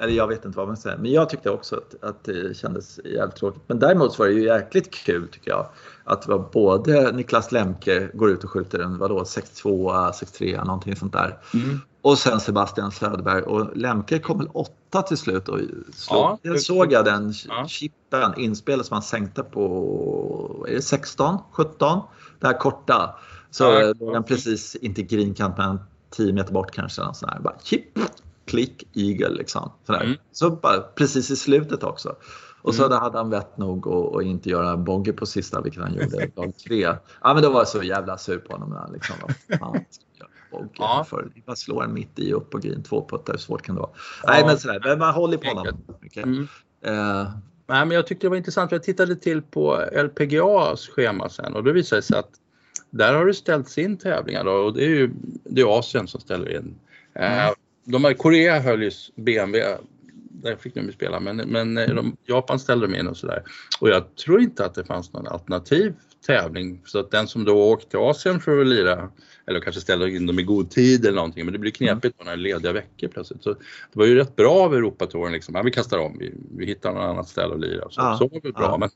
[0.00, 3.00] eller jag vet inte vad man säger, men jag tyckte också att, att det kändes
[3.04, 3.62] jävligt tråkigt.
[3.66, 5.66] Men däremot så var det ju jäkligt kul tycker jag.
[6.04, 10.96] Att det var både Niklas Lemke går ut och skjuter en vadå, 62, 63, någonting
[10.96, 11.38] sånt där.
[11.54, 11.80] Mm.
[12.02, 15.58] Och sen Sebastian Söderberg och Lemke kom väl åtta till slut och
[15.92, 16.20] slog.
[16.20, 17.66] Ja, jag såg jag den ja.
[17.68, 22.00] chippen, inspelet som han sänkte på, är det 16, 17?
[22.40, 23.14] Det här korta.
[23.50, 25.80] Så ja, låg han precis, inte grinkant men
[26.10, 27.02] 10 meter bort kanske.
[27.14, 27.98] Sån här, bara chip,
[28.48, 29.72] klick, eagle liksom.
[29.86, 30.04] Sådär.
[30.04, 30.16] Mm.
[30.32, 32.16] Så bara precis i slutet också.
[32.62, 32.98] Och så mm.
[32.98, 36.80] hade han vett nog att inte göra bogey på sista, vilket han gjorde dag tre.
[37.22, 38.70] Ja, men då var jag så jävla sur på honom.
[38.70, 39.16] Där, liksom.
[39.58, 39.84] Fan,
[40.74, 41.06] ja.
[41.08, 43.80] för bara slå en mitt i upp på green, två puttar, hur svårt kan det
[43.80, 43.90] vara?
[44.22, 44.32] Ja.
[44.32, 45.84] Nej, men sådär, men man håller på honom.
[46.06, 46.22] Okay.
[46.22, 46.48] Mm.
[46.86, 47.30] Uh,
[47.70, 51.64] Nej, men jag tyckte det var intressant, jag tittade till på LPGAs schema sen och
[51.64, 52.30] då visade det sig att
[52.90, 55.10] där har det ställts in tävlingar då, och det är ju
[55.44, 56.78] det är Asien som ställer in.
[57.14, 57.54] Mm.
[57.92, 59.78] De här, Korea höll ju BMW,
[60.42, 63.42] där fick de ju spela, men, men eh, de, Japan ställde de in och sådär.
[63.80, 65.94] Och jag tror inte att det fanns någon alternativ
[66.26, 69.10] tävling så att den som då åkte till Asien för att lira
[69.46, 72.24] eller kanske ställa in dem i god tid eller någonting men det blir knepigt på
[72.24, 73.42] några lediga veckor plötsligt.
[73.42, 73.58] Så det
[73.92, 75.54] var ju rätt bra av Europatouren liksom.
[75.54, 77.90] Ja, vi kastar om, vi, vi hittar något annat ställe att lira.
[77.90, 78.62] Så, ja, så var det bra.
[78.62, 78.78] Ja.
[78.78, 78.90] Men,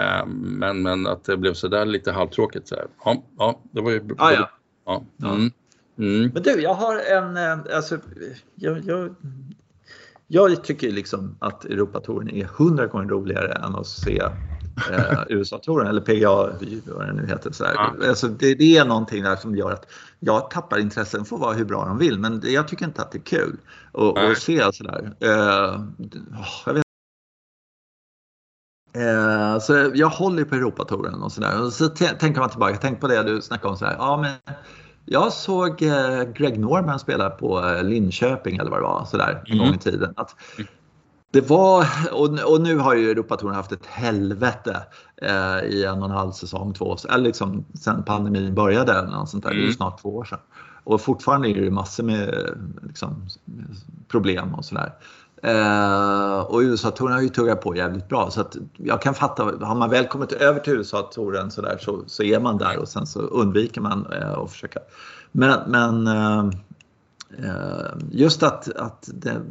[0.00, 2.68] äh, men, men att det blev sådär lite halvtråkigt.
[2.68, 2.86] Så här.
[3.04, 4.32] Ja, ja, det var ju bra.
[4.32, 4.50] Ja,
[5.16, 5.30] ja.
[5.34, 5.50] Mm.
[5.98, 6.30] Mm.
[6.34, 7.36] Men du, jag har en...
[7.36, 7.98] Eh, alltså,
[8.54, 9.14] jag, jag,
[10.26, 14.22] jag tycker liksom att Europatouren är hundra gånger roligare än att se
[14.90, 16.34] eh, USA-touren eller PGA,
[16.86, 17.52] vad det nu heter.
[17.52, 17.94] Så ja.
[18.08, 19.86] alltså, det, det, är någonting där som gör att
[20.20, 22.18] jag tappar intressen för att vara hur bra de vill.
[22.18, 23.56] Men det, jag tycker inte att det är kul
[23.92, 25.16] att, se sådär.
[25.20, 25.84] Eh,
[26.66, 26.86] jag vet
[28.96, 31.62] eh, så jag håller på Europatouren och sådär.
[31.62, 33.76] Och så tänker man tillbaka, tänk på det du snackade om.
[33.76, 33.96] Sådär.
[33.98, 34.54] Ja, men
[35.06, 39.52] jag såg eh, Greg Norman spela på eh, Linköping eller vad det var sådär en
[39.52, 39.66] mm.
[39.66, 40.14] gång i tiden.
[40.16, 40.36] Att
[41.30, 44.82] det var, och, nu har ju Europatouren haft ett helvete
[45.22, 48.92] eh, i en och en halv säsong, två, eller liksom sen pandemin började.
[48.92, 49.50] Eller något sånt där.
[49.50, 49.58] Mm.
[49.58, 49.76] Det är ju mm.
[49.76, 50.38] snart två år sedan.
[50.84, 52.34] Och fortfarande är det massor med
[52.82, 53.28] liksom,
[54.08, 54.92] problem och sådär.
[55.46, 58.30] Eh, och USA-touren har ju tuggat på jävligt bra.
[58.30, 62.02] Så att jag kan fatta, har man väl kommit över till USA-touren så, där, så,
[62.06, 64.80] så är man där och sen så undviker man eh, att försöka.
[65.32, 66.50] Men, men eh,
[67.44, 69.42] eh just att, att det,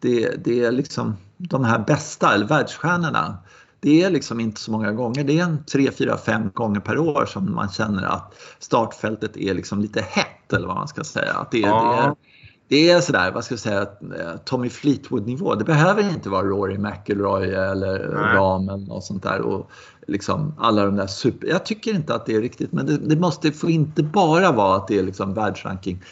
[0.00, 3.38] det, det, är liksom de här bästa, eller världsstjärnorna,
[3.80, 5.24] det är liksom inte så många gånger.
[5.24, 9.54] Det är en tre, fyra, fem gånger per år som man känner att startfältet är
[9.54, 11.32] liksom lite hett eller vad man ska säga.
[11.32, 11.96] Att det, ja.
[11.96, 12.31] det är,
[12.72, 15.54] det är sådär, vad ska jag säga, eh, Tommy Fleetwood-nivå.
[15.54, 18.36] Det behöver inte vara Rory McIlroy eller Nej.
[18.36, 19.40] Ram eller något sånt där.
[19.40, 19.70] Och
[20.06, 21.48] liksom alla de där super...
[21.48, 24.76] Jag tycker inte att det är riktigt, men det, det måste få inte bara vara
[24.76, 26.02] att det är liksom världsranking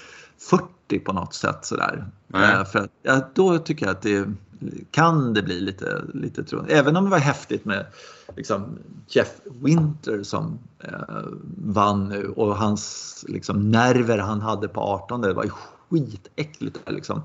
[0.51, 2.07] 40 på något sätt sådär.
[2.35, 4.29] Äh, för att, ja, då tycker jag att det
[4.91, 6.73] kan det bli lite, lite tråkigt.
[6.73, 7.87] Även om det var häftigt med
[8.37, 10.91] liksom, Jeff Winter som eh,
[11.57, 15.45] vann nu och hans liksom, nerver han hade på 18 det var
[15.91, 16.81] skitäckligt.
[16.87, 17.23] Liksom.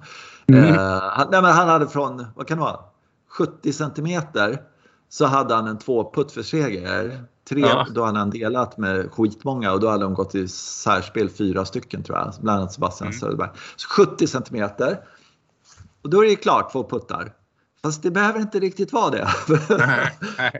[0.48, 0.64] Mm.
[0.64, 2.80] Eh, han, nej, men han hade från, vad kan det vara,
[3.38, 4.62] 70 centimeter
[5.10, 7.24] så hade han en tvåputt för seger.
[7.50, 7.88] Tre, ja.
[7.92, 12.04] Då hade han delat med skitmånga och då hade de gått i särspel fyra stycken
[12.04, 12.34] tror jag.
[12.42, 13.20] Bland annat Sebastian mm.
[13.20, 13.50] Söderberg.
[13.76, 15.00] Så 70 centimeter.
[16.04, 17.34] Och då är det klart två puttar.
[17.82, 19.28] Fast det behöver inte riktigt vara det.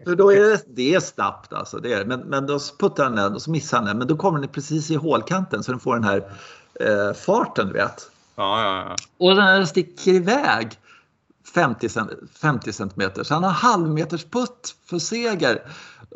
[0.06, 1.78] För då är det, det är snabbt alltså.
[1.78, 3.98] Det är, men, men då puttar han den och så missar han den.
[3.98, 6.32] Men då kommer den precis i hålkanten så den får den här
[6.80, 8.12] eh, farten, vet.
[8.36, 8.96] Ja, ja, ja.
[9.18, 10.80] Och den sticker iväg
[11.54, 11.90] 50,
[12.42, 13.24] 50 centimeter.
[13.24, 15.62] Så han har halvmeters putt för seger.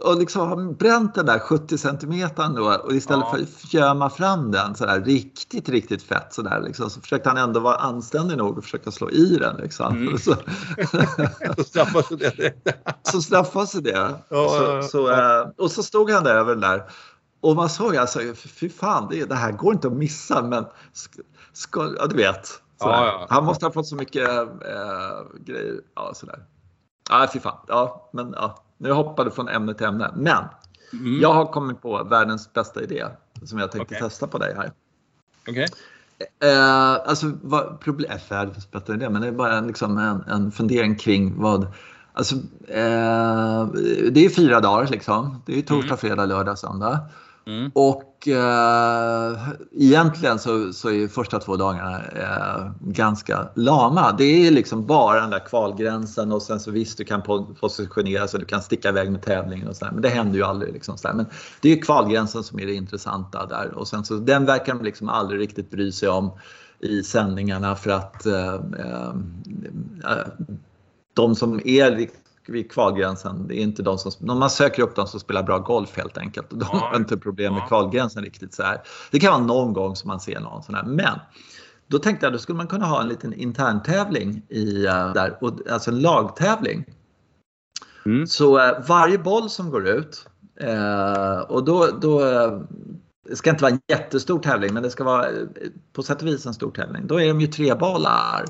[0.04, 3.36] och liksom har bränt den där 70 centimetern då och istället ja.
[3.36, 7.30] för att fjöma fram den så där riktigt, riktigt fett så där liksom, så försökte
[7.30, 9.98] han ändå vara anständig nog och försöka slå i den liksom.
[9.98, 10.18] Mm.
[10.18, 10.36] Så,
[11.58, 12.54] så straffas det.
[13.04, 14.16] så straffas det.
[14.30, 16.84] Ja, så, så, äh, och så stod han där över den där
[17.42, 20.66] och man såg alltså, fy fan, det, det här går inte att missa men
[21.54, 22.62] ska, ja, du vet.
[22.80, 23.28] Ja, ja.
[23.30, 25.82] Han måste ha fått så mycket äh, grejer.
[25.96, 26.46] Ja, sådär.
[27.10, 27.58] Ja, fy fan.
[27.68, 30.12] Ja, men ja, nu hoppade från ämne till ämne.
[30.16, 30.44] Men
[30.94, 31.22] mm.
[31.22, 33.06] jag har kommit på världens bästa idé
[33.44, 34.10] som jag tänkte okay.
[34.10, 34.72] testa på dig här.
[35.48, 35.64] Okej.
[35.64, 36.50] Okay.
[36.50, 40.22] Eh, alltså, vad, problem, äh, världens bästa idé, men det är bara en, liksom, en,
[40.22, 41.68] en fundering kring vad
[42.14, 42.36] Alltså,
[42.68, 43.68] eh,
[44.12, 45.42] det är fyra dagar liksom.
[45.46, 45.98] Det är torsdag, mm.
[45.98, 47.00] fredag, lördag, söndag.
[47.50, 47.72] Mm.
[47.76, 49.38] Och eh,
[49.72, 54.16] egentligen så, så är första två dagarna eh, ganska lama.
[54.18, 57.22] Det är liksom bara den där kvalgränsen och sen så visst du kan
[57.60, 59.92] positionera så du kan sticka iväg med tävlingen och sådär.
[59.92, 60.74] Men det händer ju aldrig.
[60.74, 61.16] Liksom sådär.
[61.16, 61.26] Men
[61.62, 65.10] det är kvalgränsen som är det intressanta där och sen så den verkar de liksom
[65.10, 66.32] aldrig riktigt bry sig om
[66.80, 69.10] i sändningarna för att eh, eh,
[70.06, 70.28] eh
[71.14, 72.10] de som är
[72.50, 73.48] vid kvalgränsen.
[73.48, 76.18] Det är inte de som, när man söker upp de som spelar bra golf helt
[76.18, 76.50] enkelt.
[76.50, 78.82] De har inte problem med kvalgränsen riktigt så här.
[79.12, 80.84] Det kan vara någon gång som man ser någon sån här.
[80.84, 81.20] Men
[81.88, 85.38] då tänkte jag då skulle man kunna ha en liten interntävling i, uh, där,
[85.72, 86.86] alltså en lagtävling.
[88.06, 88.28] Mm.
[88.28, 90.28] Så uh, varje boll som går ut
[90.64, 92.20] uh, och då, då
[93.30, 95.28] det ska inte vara en jättestor tävling men det ska vara
[95.94, 97.08] på sätt och vis en stor tävling.
[97.08, 98.46] Då är de ju tre bollar.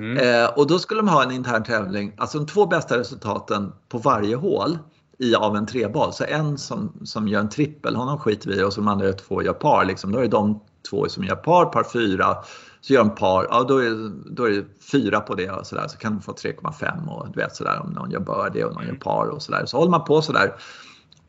[0.00, 0.16] Mm.
[0.16, 3.98] Eh, och då skulle de ha en intern tävling, alltså de två bästa resultaten på
[3.98, 4.78] varje hål
[5.18, 6.12] i, av en treboll.
[6.12, 9.12] Så en som, som gör en trippel, honom skiter vi i och så de andra
[9.12, 9.84] två gör par.
[9.84, 10.12] Liksom.
[10.12, 10.60] Då är det de
[10.90, 12.36] två som gör par, par fyra.
[12.80, 15.88] Så gör de par, ja då är, då är det fyra på det och sådär.
[15.88, 18.86] Så kan de få 3,5 och du vet sådär om någon gör birdie och någon
[18.86, 19.66] gör par och sådär.
[19.66, 20.54] Så håller man på sådär.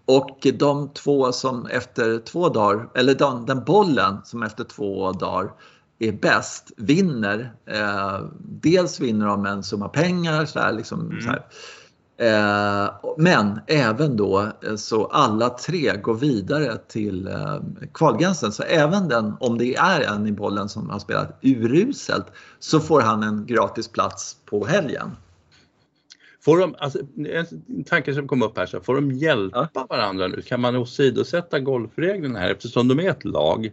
[0.05, 5.51] Och de två som efter två dagar, eller den, den bollen som efter två dagar
[6.07, 7.53] är bäst vinner.
[7.65, 11.21] Eh, dels vinner de en summa pengar så här, liksom, mm.
[11.21, 11.45] så här.
[12.21, 17.59] Eh, men även då eh, så alla tre går vidare till eh,
[17.93, 18.51] kvalgränsen.
[18.51, 22.25] Så även den, om det är en i bollen som har spelat uruselt,
[22.59, 25.11] så får han en gratis plats på helgen.
[26.41, 26.99] Får de, alltså,
[27.69, 29.85] en tanke som kom upp här, så får de hjälpa ja.
[29.89, 30.41] varandra nu?
[30.41, 33.71] Kan man åsidosätta golfreglerna här eftersom de är ett lag?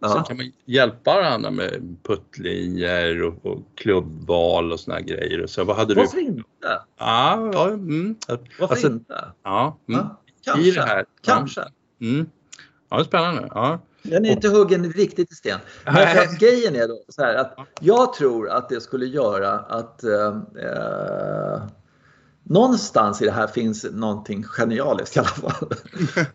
[0.00, 0.08] Ja.
[0.08, 5.46] Sen kan man hjälpa varandra med puttlinjer och, och klubbval och såna grejer.
[5.46, 6.22] Så vad hade Varför du?
[6.22, 6.42] inte?
[6.98, 8.16] Ja, ja, mm.
[8.60, 9.24] Varför alltså, inte?
[9.42, 10.00] Ja, mm.
[10.00, 10.68] ja, kanske.
[10.68, 11.04] I det här.
[11.22, 11.60] Kanske.
[11.60, 12.26] Ja, mm.
[12.90, 13.48] ja spännande.
[13.54, 13.78] Ja.
[14.02, 15.58] Den är inte huggen riktigt i sten.
[15.84, 19.50] Men för att grejen är då så här att jag tror att det skulle göra
[19.50, 20.36] att eh,
[22.48, 25.68] någonstans i det här finns någonting genialiskt i alla fall.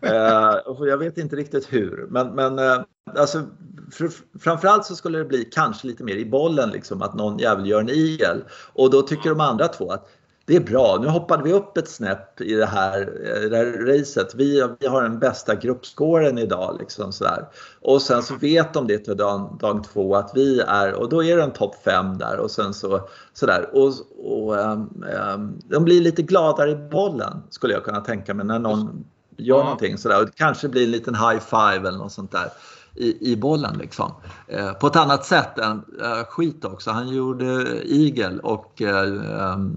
[0.00, 2.06] eh, jag vet inte riktigt hur.
[2.10, 2.82] Men, men eh,
[3.16, 3.42] alltså,
[3.92, 7.66] för, framförallt så skulle det bli kanske lite mer i bollen, liksom, att någon jävel
[7.66, 8.44] gör en igel.
[8.72, 10.08] Och då tycker de andra två att
[10.46, 13.00] det är bra, nu hoppade vi upp ett snäpp i det här,
[13.44, 14.34] i det här racet.
[14.34, 16.76] Vi, vi har den bästa gruppscoren idag.
[16.80, 17.48] Liksom sådär.
[17.80, 21.24] Och sen så vet de det till dag, dag två att vi är, och då
[21.24, 23.70] är det en topp fem där och sen så sådär.
[23.72, 25.04] Och, och um,
[25.34, 29.04] um, de blir lite gladare i bollen skulle jag kunna tänka mig när någon
[29.36, 29.62] gör ja.
[29.62, 30.20] någonting sådär.
[30.20, 32.48] Och det kanske blir en liten high five eller något sånt där
[32.94, 33.78] i, i bollen.
[33.78, 34.12] Liksom.
[34.48, 36.90] Eh, på ett annat sätt än eh, skit också.
[36.90, 39.14] Han gjorde igel och eh,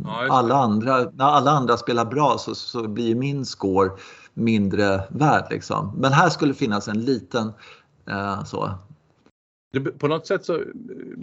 [0.03, 3.91] ja, alla, andra, när alla andra spelar bra så, så blir min score
[4.33, 5.47] mindre värd.
[5.49, 5.93] Liksom.
[5.97, 7.53] Men här skulle finnas en liten
[8.09, 8.43] eh,
[9.97, 10.63] på något sätt så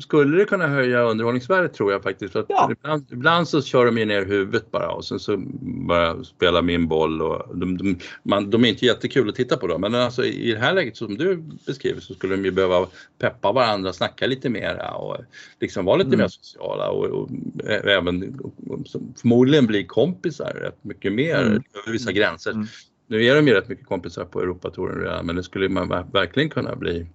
[0.00, 2.32] skulle det kunna höja underhållningsvärdet tror jag faktiskt.
[2.32, 2.70] För ja.
[2.72, 6.88] ibland, ibland, så kör de ju ner huvudet bara och sen så bara spelar min
[6.88, 9.78] boll och de, de, man, de är inte jättekul att titta på då.
[9.78, 12.86] Men alltså i det här läget som du beskriver så skulle de ju behöva
[13.18, 15.16] peppa varandra, snacka lite mera och
[15.60, 16.18] liksom vara lite mm.
[16.18, 18.86] mer sociala och, och, och även och,
[19.20, 21.52] förmodligen bli kompisar rätt mycket mer mm.
[21.52, 22.50] över vissa gränser.
[22.50, 22.66] Mm.
[23.06, 26.50] Nu är de ju rätt mycket kompisar på Europatouren redan men det skulle man verkligen
[26.50, 27.06] kunna bli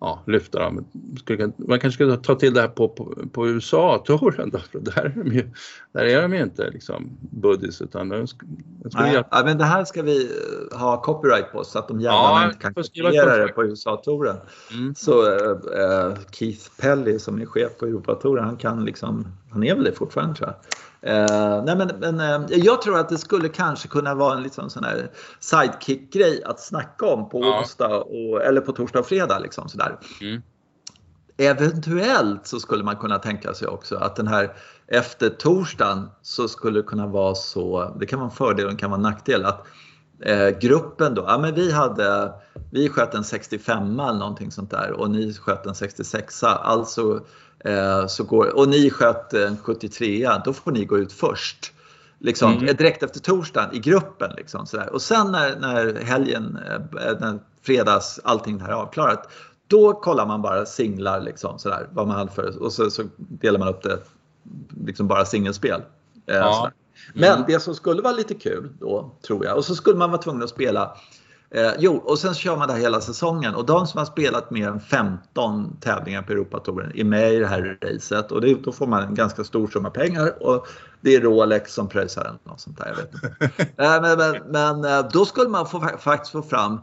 [0.00, 0.84] ja, lyfta dem.
[1.56, 5.24] Man kanske ska ta till det här på, på, på USA-touren då, för där är
[5.24, 5.50] de ju,
[5.92, 8.26] där är de ju inte liksom buddies utan de
[8.94, 10.24] Nej, ja, men det här ska vi
[10.72, 14.36] eh, ha copyright på så att de jävlarna ja, inte kan kopiera det på USA-touren.
[14.72, 14.94] Mm.
[14.94, 19.84] Så äh, Keith Pelly som är chef på Europatouren, han kan liksom, han är väl
[19.84, 20.56] det fortfarande tror jag.
[21.06, 24.70] Uh, nej men, men uh, jag tror att det skulle kanske kunna vara en liksom
[24.70, 27.58] sån här sidekick-grej att snacka om på ja.
[27.58, 29.38] onsdag och, eller på torsdag och fredag.
[29.38, 29.98] Liksom, sådär.
[30.20, 30.42] Mm.
[31.36, 34.52] eventuellt så skulle man kunna tänka sig också att den här
[34.86, 38.78] efter torsdagen så skulle det kunna vara så, det kan vara en fördel och det
[38.78, 39.66] kan vara en nackdel, att
[40.20, 42.32] eh, gruppen då, ja men vi hade,
[42.70, 47.20] vi sköt en 65 eller någonting sånt där och ni sköt en 66 alltså eh,
[48.08, 51.72] så går, och ni sköt en 73 då får ni gå ut först.
[52.18, 52.76] Liksom, mm.
[52.76, 54.30] Direkt efter torsdagen i gruppen.
[54.36, 54.92] Liksom, sådär.
[54.92, 56.80] Och sen när, när helgen, eh,
[57.20, 59.28] när fredags, allting det här är avklarat,
[59.66, 63.58] då kollar man bara singlar liksom, sådär, vad man hade för och så, så delar
[63.58, 63.98] man upp det
[64.84, 65.82] liksom bara singelspel.
[66.26, 66.70] Eh, ja.
[67.14, 67.44] Men mm.
[67.46, 70.42] det som skulle vara lite kul då, tror jag, och så skulle man vara tvungen
[70.42, 70.96] att spela
[71.50, 74.50] Eh, jo, och sen kör man det här hela säsongen och de som har spelat
[74.50, 78.72] mer än 15 tävlingar på Europatouren är med i det här racet och det, då
[78.72, 80.66] får man en ganska stor summa pengar och
[81.00, 82.86] det är Rolex som pröjsar den och sånt där.
[82.86, 83.14] Jag vet
[83.78, 86.80] eh, men, men, men, eh, då skulle man få, faktiskt få fram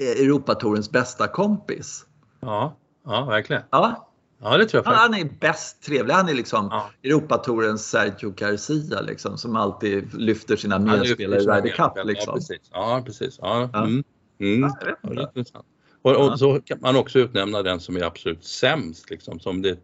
[0.00, 2.04] eh, Europatourens bästa kompis.
[2.40, 3.62] Ja, ja verkligen.
[3.70, 4.07] Ja,
[4.40, 4.92] Ja, det tror jag.
[4.92, 6.14] Han, han är bäst trevlig.
[6.14, 6.90] Han är liksom ja.
[7.02, 12.06] Europatourens Sergio Garcia liksom, som alltid lyfter sina medspelare i Ryder Cup.
[12.06, 12.32] Liksom.
[12.32, 12.70] Ja, precis.
[12.72, 13.38] Ja, precis.
[13.42, 13.70] Ja.
[13.74, 14.04] Mm.
[14.40, 14.70] Mm.
[15.02, 15.62] Ja, ja,
[16.02, 19.10] och, och, så kan man också utnämna den som är absolut sämst.
[19.10, 19.78] Liksom, som det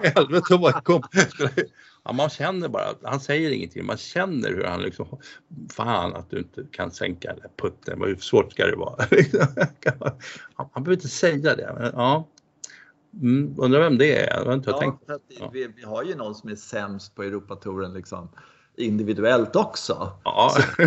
[0.14, 1.02] helvete vad kom.
[2.04, 5.18] Ja, man känner bara, han säger ingenting, man känner hur han liksom,
[5.72, 9.04] fan att du inte kan sänka den putten, hur svårt ska det vara?
[10.54, 11.74] han, han behöver inte säga det.
[11.78, 12.28] Men, ja.
[13.20, 14.36] Mm, undrar vem det är?
[14.36, 15.02] Jag har inte ja, tänkt.
[15.06, 15.50] Ja.
[15.52, 18.28] Vi, vi, har ju någon som är sämst på Europatouren liksom,
[18.76, 20.12] individuellt också.
[20.24, 20.52] Ja.
[20.56, 20.82] Så,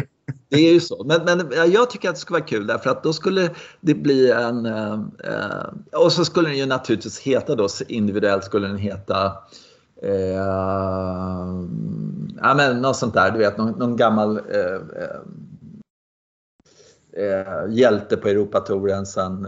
[0.49, 1.03] det är ju så.
[1.03, 3.49] Men, men jag tycker att det skulle vara kul därför att då skulle
[3.81, 4.65] det bli en...
[4.65, 4.99] Eh,
[5.91, 9.33] och så skulle den ju naturligtvis heta då individuellt skulle den heta
[10.01, 10.35] eh,
[12.41, 14.81] ja, men något sånt där, du vet någon, någon gammal eh,
[17.23, 19.47] eh, hjälte på Europatouren sen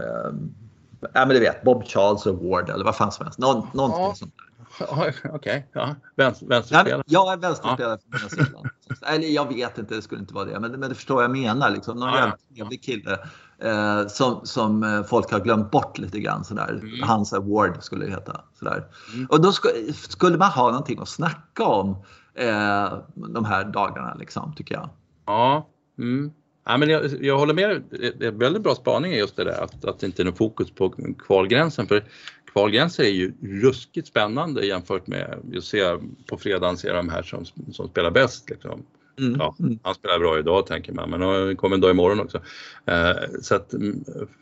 [1.12, 3.38] ja men du vet, Bob Charles Award eller vad fan som helst.
[3.38, 4.14] Någon, någonting ja.
[4.14, 4.52] sånt där.
[4.88, 5.94] Okej, okay, ja.
[6.16, 7.02] Vänster, vänsterspelare?
[7.06, 8.18] Ja, vänsterspelare ja.
[8.18, 8.70] från sidan.
[9.06, 10.60] Eller jag vet inte, det skulle inte vara det.
[10.60, 11.70] Men, men det förstår vad jag menar.
[11.70, 11.96] Liksom.
[11.96, 13.18] Någon ja, jävligt trevlig kille
[13.58, 16.44] eh, som, som eh, folk har glömt bort lite grann.
[16.44, 16.70] Sådär.
[16.70, 17.02] Mm.
[17.02, 18.40] Hans Award skulle det heta.
[18.58, 18.84] Sådär.
[19.14, 19.26] Mm.
[19.26, 21.90] Och då skulle, skulle man ha någonting att snacka om
[22.34, 24.90] eh, de här dagarna, liksom, tycker jag.
[25.26, 25.68] Ja.
[25.98, 26.32] Mm.
[26.64, 29.84] Ja, men jag, jag håller med, det är väldigt bra spaning just det där att,
[29.84, 31.86] att det inte är något fokus på kvalgränsen.
[31.86, 32.04] För
[32.52, 35.96] kvalgränser är ju ruskigt spännande jämfört med, att se
[36.26, 38.50] på fredagen ser de här som, som spelar bäst.
[38.50, 38.82] Liksom.
[39.18, 39.36] Mm.
[39.40, 39.78] Ja, mm.
[39.82, 42.40] han spelar bra idag tänker man, men det kommer en dag imorgon också.
[42.86, 43.74] Eh, så att,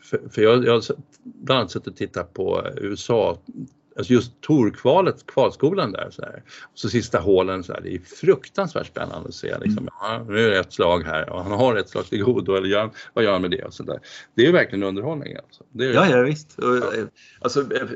[0.02, 0.82] för, för jag, jag har
[1.22, 3.38] bland annat suttit och tittat på USA
[3.96, 6.08] alltså just Torkvalet, kvalskolan där.
[6.10, 6.42] Så, här.
[6.62, 9.58] Och så sista hålen, så här, det är fruktansvärt spännande att se.
[9.58, 9.94] Liksom, mm.
[10.00, 12.68] ja, nu är det ett slag här och han har ett slag till godo, eller
[12.68, 13.64] gör, vad gör han med det?
[13.64, 14.00] Och så där.
[14.34, 15.36] Det är verkligen underhållning.
[15.36, 15.62] Alltså.
[15.78, 16.54] Är, ja, ja, visst.
[16.56, 16.76] Ja.
[16.76, 17.04] Eh,
[17.40, 17.88] alltså, eh,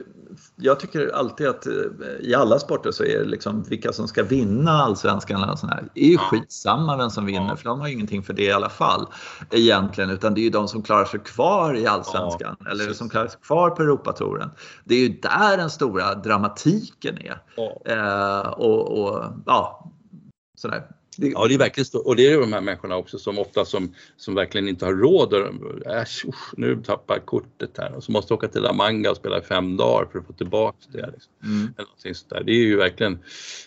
[0.56, 1.72] jag tycker alltid att eh,
[2.20, 5.84] i alla sporter så är det liksom vilka som ska vinna allsvenskan eller sånt här.
[5.94, 6.20] Det är ju ja.
[6.20, 7.56] skitsamma vem som vinner, ja.
[7.56, 9.06] för de har ju ingenting för det i alla fall
[9.50, 13.08] egentligen, utan det är ju de som klarar sig kvar i allsvenskan ja, eller som
[13.08, 14.50] klarar sig kvar på Europatouren.
[14.84, 17.38] Det är ju där den stora dramatiken är.
[17.56, 17.82] Ja.
[17.84, 19.90] Eh, och, och, ja,
[20.56, 20.82] sådär.
[21.16, 21.28] Det...
[21.28, 22.06] Ja, det är verkligen stort.
[22.06, 25.34] Och det är de här människorna också som ofta som, som verkligen inte har råd.
[25.86, 26.24] Äsch,
[26.56, 29.76] nu tappar kortet här och så måste åka till La Manga och spela i fem
[29.76, 31.10] dagar för att få tillbaka det.
[31.12, 31.32] Liksom.
[31.44, 32.44] Mm.
[32.44, 33.18] Det är ju verkligen,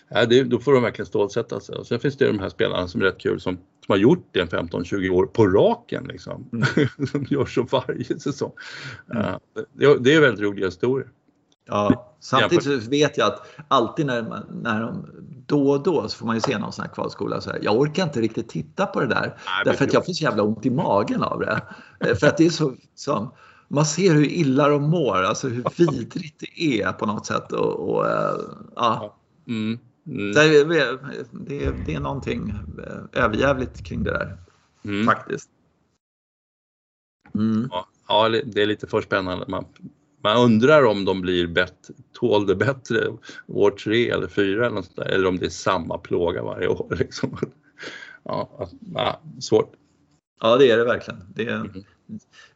[0.08, 1.76] ja, det, då får de verkligen stålsätta sig.
[1.76, 4.28] Och sen finns det de här spelarna som är rätt kul som, som har gjort
[4.32, 6.50] det 15-20 år på raken liksom.
[6.52, 7.06] Mm.
[7.06, 8.52] som gör så varje säsong.
[9.14, 9.26] Mm.
[9.26, 9.36] Uh,
[9.72, 11.08] det, det är väldigt roliga historier.
[11.68, 15.06] Ja, samtidigt så vet jag att alltid när, man, när de,
[15.46, 17.80] då och då så får man ju se någon sån här kvalskola så här, jag
[17.80, 20.66] orkar inte riktigt titta på det där Nej, därför att jag får så jävla ont
[20.66, 21.62] i magen av det.
[22.00, 23.30] Eh, för att det är så, som,
[23.68, 27.52] man ser hur illa de mår, alltså hur vidrigt det är på något sätt.
[27.52, 28.36] Och, och äh,
[28.76, 29.16] ja.
[29.48, 29.78] Mm.
[30.06, 30.32] Mm.
[30.32, 30.64] Det, är,
[31.32, 32.54] det, är, det är någonting
[32.86, 34.38] eh, överjävligt kring det där
[34.84, 35.06] mm.
[35.06, 35.50] faktiskt.
[37.34, 37.68] Mm.
[37.70, 39.44] Ja, ja, det är lite för spännande.
[39.48, 39.64] Man,
[40.28, 43.08] man undrar om de blir bättre, tål det bättre
[43.46, 46.86] år tre eller fyra eller, något där, eller om det är samma plåga varje år.
[46.98, 47.38] Liksom.
[48.22, 49.72] Ja, ja, svårt.
[50.40, 51.20] Ja, det är det verkligen.
[51.34, 51.84] Det är en mm.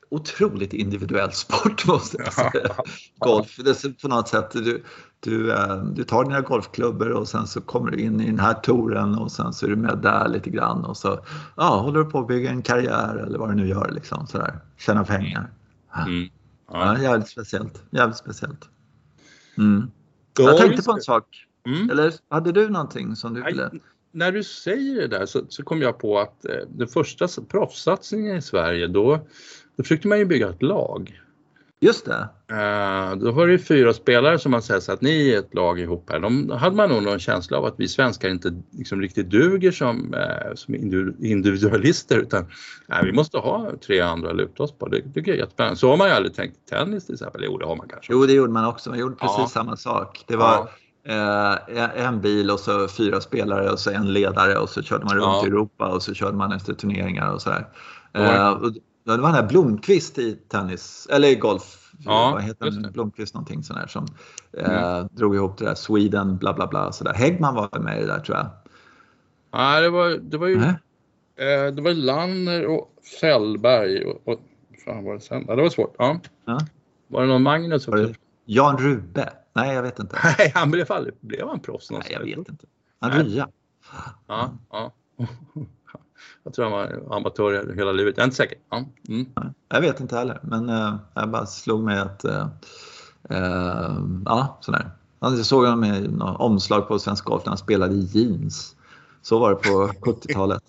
[0.08, 2.74] otroligt individuell sport måste jag säga.
[3.18, 4.50] Golf, det är på något sätt.
[4.52, 4.82] Du,
[5.20, 8.54] du, eh, du tar dina golfklubbor och sen så kommer du in i den här
[8.54, 11.24] touren och sen så är du med där lite grann och så
[11.56, 13.90] ja, håller du på att bygga en karriär eller vad du nu gör.
[13.90, 14.58] Liksom, sådär.
[14.78, 15.50] Tjäna pengar.
[16.06, 16.28] Mm.
[16.72, 17.82] Ja, jävligt speciellt.
[17.90, 18.68] Jävligt speciellt.
[19.58, 19.90] Mm.
[20.38, 21.46] Jag tänkte på en sak.
[21.66, 21.90] Mm.
[21.90, 23.70] Eller hade du någonting som du ville?
[24.12, 28.36] när du säger det där så, så kom jag på att eh, den första proffssatsningen
[28.36, 29.26] i Sverige då,
[29.76, 31.21] då försökte man ju bygga ett lag.
[31.82, 32.28] Just det.
[32.52, 35.80] Uh, då var det fyra spelare som man säger så att ni är ett lag
[35.80, 36.20] ihop här.
[36.20, 40.14] De hade man nog någon känsla av att vi svenskar inte liksom riktigt duger som,
[40.14, 40.74] uh, som
[41.24, 44.88] individualister utan uh, vi måste ha tre andra att luta oss på.
[44.88, 45.76] Det jag är jättespännande.
[45.76, 47.42] Så har man ju aldrig tänkt tennis till exempel.
[47.44, 48.12] Jo, det har man kanske.
[48.12, 48.90] Jo, det gjorde man också.
[48.90, 49.46] Man gjorde precis ja.
[49.46, 50.24] samma sak.
[50.28, 50.68] Det var
[51.08, 55.14] eh, en bil och så fyra spelare och så en ledare och så körde man
[55.14, 55.44] runt ja.
[55.44, 57.66] i Europa och så körde man efter turneringar och sådär.
[59.08, 61.92] Eh, det var den här Blomqvist i tennis, eller i golf.
[61.98, 62.92] Ja, vad heter den?
[62.92, 64.06] Blomqvist någonting sån här som
[64.58, 65.08] eh, mm.
[65.12, 66.92] drog ihop det där Sweden bla bla bla.
[66.92, 67.14] Så där.
[67.14, 68.46] Häggman var med i det där tror jag.
[69.52, 70.68] Nej, det var, det var ju äh?
[70.68, 72.88] eh, det var Lanner och
[73.20, 74.40] Fällberg och, och
[74.84, 75.44] fan var det sen?
[75.48, 75.94] Ja, det var svårt.
[75.98, 76.20] Ja.
[76.44, 76.60] ja.
[77.08, 78.14] Var det någon Magnus också?
[78.44, 79.32] Jan Rube?
[79.52, 80.18] Nej, jag vet inte.
[80.38, 82.18] Nej, han blev aldrig, blev han proffs någonstans?
[82.20, 82.66] Nej, jag vet inte.
[83.00, 83.48] Han rya.
[84.26, 84.92] Ja, ja.
[86.44, 88.16] Jag tror han var amatör hela livet.
[88.16, 88.58] Jag är inte säker.
[88.70, 88.84] Ja.
[89.08, 89.26] Mm.
[89.68, 92.46] Jag vet inte heller, men uh, jag bara slog mig att uh,
[93.30, 94.90] uh, ja, sådär.
[95.20, 98.76] Jag såg honom i omslag på Svensk Golf när han spelade i jeans.
[99.22, 100.62] Så var det på 70-talet.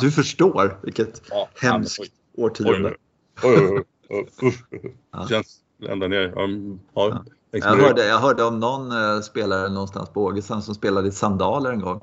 [0.00, 2.94] Du förstår vilket ja, hemskt ja, årtionde.
[3.42, 4.28] Oj, oj,
[4.70, 5.26] oj, ja.
[5.28, 6.38] Känns ända ner.
[6.38, 7.24] Um, ja.
[7.50, 11.80] Jag, hörde, jag hörde om någon spelare någonstans på Ågesen som spelade i sandaler en
[11.80, 12.00] gång.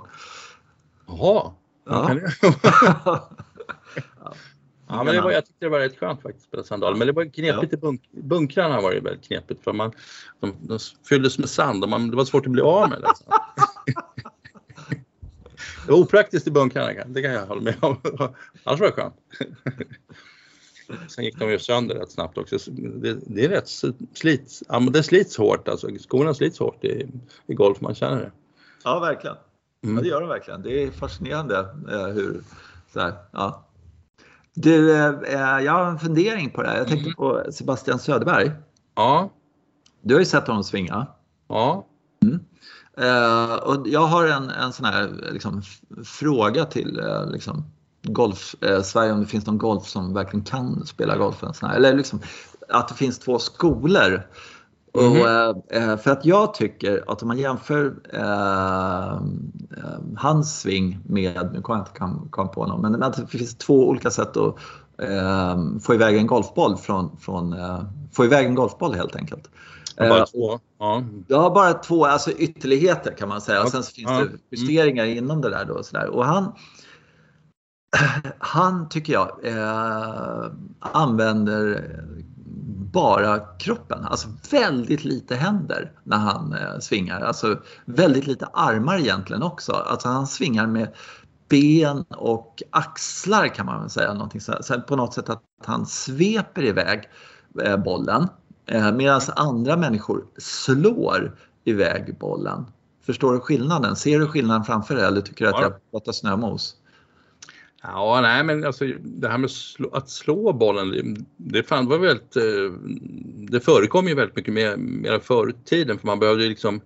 [1.07, 1.51] Jaha.
[4.89, 4.95] Ja.
[4.97, 5.03] ja.
[5.03, 6.95] men det var, jag tyckte det var rätt skönt faktiskt att spela sandal.
[6.95, 7.77] Men det var knepigt ja.
[7.77, 9.91] i bunk, bunkrarna var det väldigt knepigt för man,
[10.39, 10.79] de, de
[11.09, 13.13] fylldes med sand och man, det var svårt att bli av med det.
[15.85, 17.97] det var opraktiskt i bunkrarna, det kan jag hålla med om.
[18.63, 19.15] Annars var det skönt.
[21.07, 22.57] Sen gick de ju sönder rätt snabbt också.
[22.71, 23.69] Det, det är rätt
[24.13, 25.87] slit, ja, men det slits hårt alltså.
[25.99, 27.07] Skorna slits hårt i,
[27.47, 28.31] i golf, man känner det.
[28.83, 29.35] Ja, verkligen.
[29.83, 29.95] Mm.
[29.95, 30.61] Ja, det gör de verkligen.
[30.61, 31.59] Det är fascinerande
[31.91, 32.41] eh, hur
[32.93, 33.65] så här, ja.
[34.53, 36.77] Du, eh, eh, jag har en fundering på det här.
[36.77, 37.15] Jag tänkte mm.
[37.15, 38.51] på Sebastian Söderberg.
[38.95, 39.29] Ja.
[40.01, 41.07] Du har ju sett honom svinga.
[41.47, 41.87] Ja.
[42.23, 42.39] Mm.
[43.01, 45.61] Uh, och jag har en, en sån här liksom,
[46.03, 47.63] fråga till uh, liksom,
[48.03, 51.43] golf, uh, Sverige om det finns någon golf som verkligen kan spela golf.
[51.43, 52.21] En sån här, eller liksom,
[52.69, 54.27] att det finns två skolor.
[54.97, 55.53] Mm -hmm.
[55.53, 59.13] och, eh, för att jag tycker att om man jämför eh,
[59.77, 63.87] eh hans sving med, nu kommer jag inte komma på någon, men det finns två
[63.87, 64.55] olika sätt att
[65.01, 67.81] eh, få iväg en golfboll från, från eh,
[68.11, 69.49] få iväg en golfboll helt enkelt.
[69.97, 70.59] Bara eh, två?
[70.79, 71.03] Ja.
[71.27, 73.63] ja, bara två alltså ytterligheter kan man säga.
[73.63, 74.25] Och sen så finns ja.
[74.49, 75.17] det justeringar mm.
[75.17, 75.65] inom det där.
[75.65, 76.09] Då, och så där.
[76.09, 76.53] Och han,
[78.39, 79.29] han tycker jag
[80.79, 81.95] använder
[82.91, 84.05] bara kroppen.
[84.05, 87.21] Alltså väldigt lite händer när han eh, svingar.
[87.21, 89.71] Alltså väldigt lite armar egentligen också.
[89.71, 90.95] Alltså han svingar med
[91.49, 94.13] ben och axlar kan man väl säga.
[94.13, 97.09] Någonting så, så på något sätt att han sveper iväg
[97.63, 98.27] eh, bollen.
[98.65, 102.65] Eh, Medan andra människor slår iväg bollen.
[103.05, 103.95] Förstår du skillnaden?
[103.95, 106.75] Ser du skillnaden framför dig eller tycker du att jag pratar snömos?
[107.83, 112.35] Ja, nej, men alltså det här med slå, att slå bollen, det, fan, var väldigt,
[112.35, 112.71] eh,
[113.51, 116.81] det förekom ju väldigt mycket mer, mer förr i tiden för man behövde ju liksom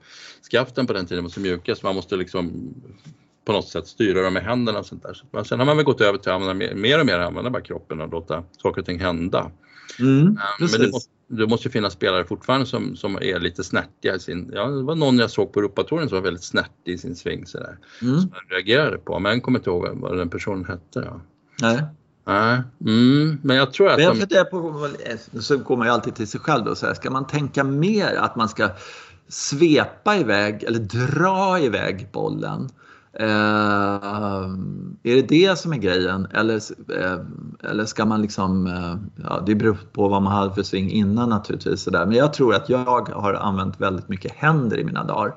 [0.52, 2.74] skaften på den tiden var så mjuka så man måste liksom
[3.46, 5.22] på något sätt styra dem med händerna och sånt där.
[5.32, 7.50] Men sen har man väl gått över till att använda mer, mer och mer använda
[7.50, 9.52] bara kroppen och låta saker och ting hända.
[10.00, 14.20] Mm, men det måste, det måste finnas spelare fortfarande som, som är lite snärtiga i
[14.20, 17.16] sin, ja det var någon jag såg på Europatouren som var väldigt snärtig i sin
[17.16, 17.78] sving sådär.
[18.02, 18.20] Mm.
[18.20, 21.04] Som jag reagerade på, men jag kommer inte ihåg vad den personen hette.
[21.06, 21.22] Ja.
[21.62, 21.84] Nej.
[22.26, 23.98] Nej, mm, men jag tror att...
[23.98, 24.46] Men jag de...
[24.46, 24.90] på,
[25.40, 28.36] så går man ju alltid till sig själv så här, ska man tänka mer att
[28.36, 28.70] man ska
[29.28, 32.70] svepa iväg eller dra iväg bollen
[33.20, 34.50] Eh,
[35.04, 36.56] är det det som är grejen eller,
[37.00, 37.20] eh,
[37.70, 41.30] eller ska man liksom, eh, ja det beror på vad man hade för sving innan
[41.30, 41.82] naturligtvis.
[41.82, 42.06] Sådär.
[42.06, 45.36] Men jag tror att jag har använt väldigt mycket händer i mina dagar.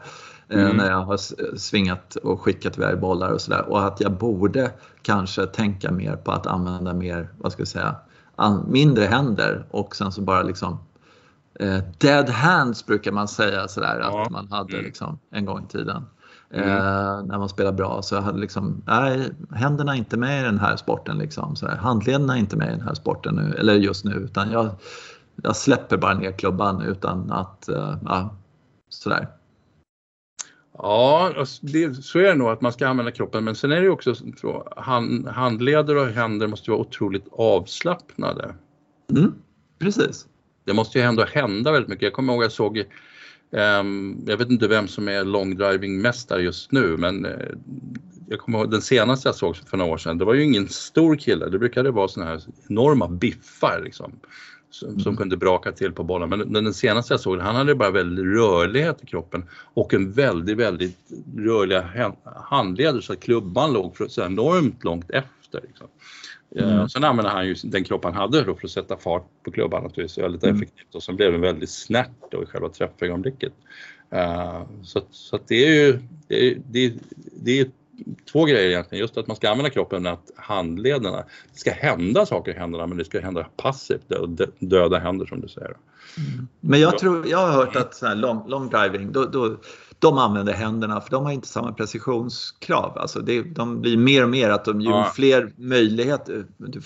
[0.48, 0.76] Mm.
[0.76, 1.16] När jag har
[1.56, 3.68] svingat och skickat iväg bollar och sådär.
[3.68, 4.70] Och att jag borde
[5.02, 7.96] kanske tänka mer på att använda mer, vad ska jag säga,
[8.66, 10.78] mindre händer och sen så bara liksom
[11.98, 14.22] dead hands brukar man säga sådär ja.
[14.22, 14.84] att man hade mm.
[14.84, 16.04] liksom en gång i tiden.
[16.50, 16.68] Mm.
[16.68, 18.02] Eh, när man spelar bra.
[18.02, 21.18] Så jag hade liksom, nej, händerna är inte med i den här sporten.
[21.18, 24.12] Liksom, så här, handlederna är inte med i den här sporten nu, eller just nu.
[24.12, 24.70] Utan jag,
[25.42, 28.36] jag släpper bara ner klubban utan att, uh, ja,
[28.88, 29.28] sådär.
[30.78, 33.82] Ja, alltså, det, så är det nog att man ska använda kroppen men sen är
[33.82, 38.54] det också så hand, handleder och händer måste vara otroligt avslappnade.
[39.10, 39.34] Mm,
[39.78, 40.26] precis.
[40.64, 42.02] Det måste ju ändå hända väldigt mycket.
[42.02, 42.84] Jag kommer ihåg att jag såg
[44.26, 47.48] jag vet inte vem som är långdrivingmästare just nu men eh,
[48.28, 50.68] jag kommer ihåg den senaste jag såg för några år sedan, det var ju ingen
[50.68, 54.12] stor kille, det brukade vara såna här enorma biffar liksom.
[54.70, 55.00] som, mm.
[55.00, 56.28] som kunde braka till på bollen.
[56.28, 59.44] Men den, den senaste jag såg, han hade bara väldigt rörlighet i kroppen
[59.74, 60.98] och en väldigt, väldigt
[61.36, 65.60] rörliga handleder så att klubban låg så enormt långt efter.
[65.66, 65.86] Liksom.
[66.54, 66.88] Mm.
[66.88, 69.82] Sen använde han ju den kropp han hade då för att sätta fart på klubban
[69.82, 70.56] naturligtvis väldigt mm.
[70.56, 73.52] effektivt och sen blev det väldigt snärt då i själva träffögonblicket.
[74.14, 76.92] Uh, så, så att det är ju det är, det, är,
[77.32, 77.66] det är
[78.32, 79.00] två grejer egentligen.
[79.00, 82.86] Just att man ska använda kroppen men att handlederna, det ska hända saker i händerna
[82.86, 84.12] men det ska hända passivt,
[84.58, 85.76] döda händer som du säger.
[86.18, 86.48] Mm.
[86.60, 89.56] Men jag tror, jag har hört att så long, long driving, då, då,
[89.98, 92.98] de använder händerna för de har inte samma precisionskrav.
[92.98, 95.12] Alltså det, de blir mer och mer att de, ju ja.
[95.14, 96.80] fler möjligheter du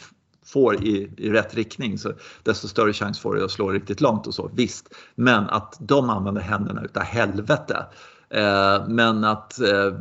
[0.44, 4.26] får i, i rätt riktning så desto större chans får du att slå riktigt långt
[4.26, 4.94] och så, visst.
[5.14, 7.86] Men att de använder händerna utav helvete.
[8.30, 9.94] Eh, men att eh,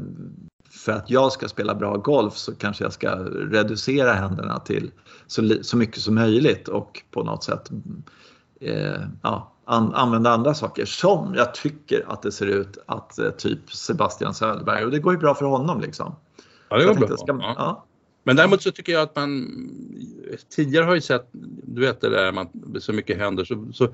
[0.69, 4.91] för att jag ska spela bra golf så kanske jag ska reducera händerna till
[5.27, 7.69] så, så mycket som möjligt och på något sätt
[8.61, 13.29] eh, ja, an, använda andra saker som jag tycker att det ser ut att eh,
[13.29, 16.15] typ Sebastian Söderberg och det går ju bra för honom liksom.
[16.69, 17.17] Ja, det går bra.
[17.17, 17.55] Ska, ja.
[17.57, 17.85] Ja.
[18.23, 19.47] Men däremot så tycker jag att man
[20.55, 21.27] tidigare har ju sett,
[21.63, 22.47] du vet det där man
[22.79, 23.87] så mycket händer så, så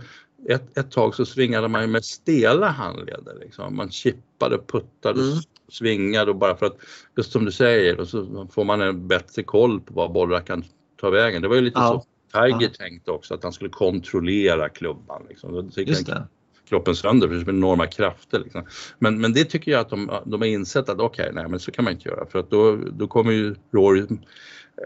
[0.50, 3.76] ett, ett tag så svingade man ju med stela handleder liksom.
[3.76, 5.38] Man chippade, puttade, mm.
[5.70, 6.78] svingade och bara för att,
[7.18, 10.64] just som du säger, och så får man en bättre koll på var bollar kan
[11.02, 11.42] ta vägen.
[11.42, 11.88] Det var ju lite ja.
[11.88, 15.26] så Tiger tänkte också att han skulle kontrollera klubban.
[15.30, 15.72] Liksom.
[15.76, 16.28] Just det
[16.70, 18.40] kroppen sönder för det är enorma krafter.
[18.40, 18.66] Liksom.
[19.00, 21.60] Men, men det tycker jag att de, de har insett att okej, okay, nej men
[21.60, 24.06] så kan man inte göra för att då, då kommer ju Rory,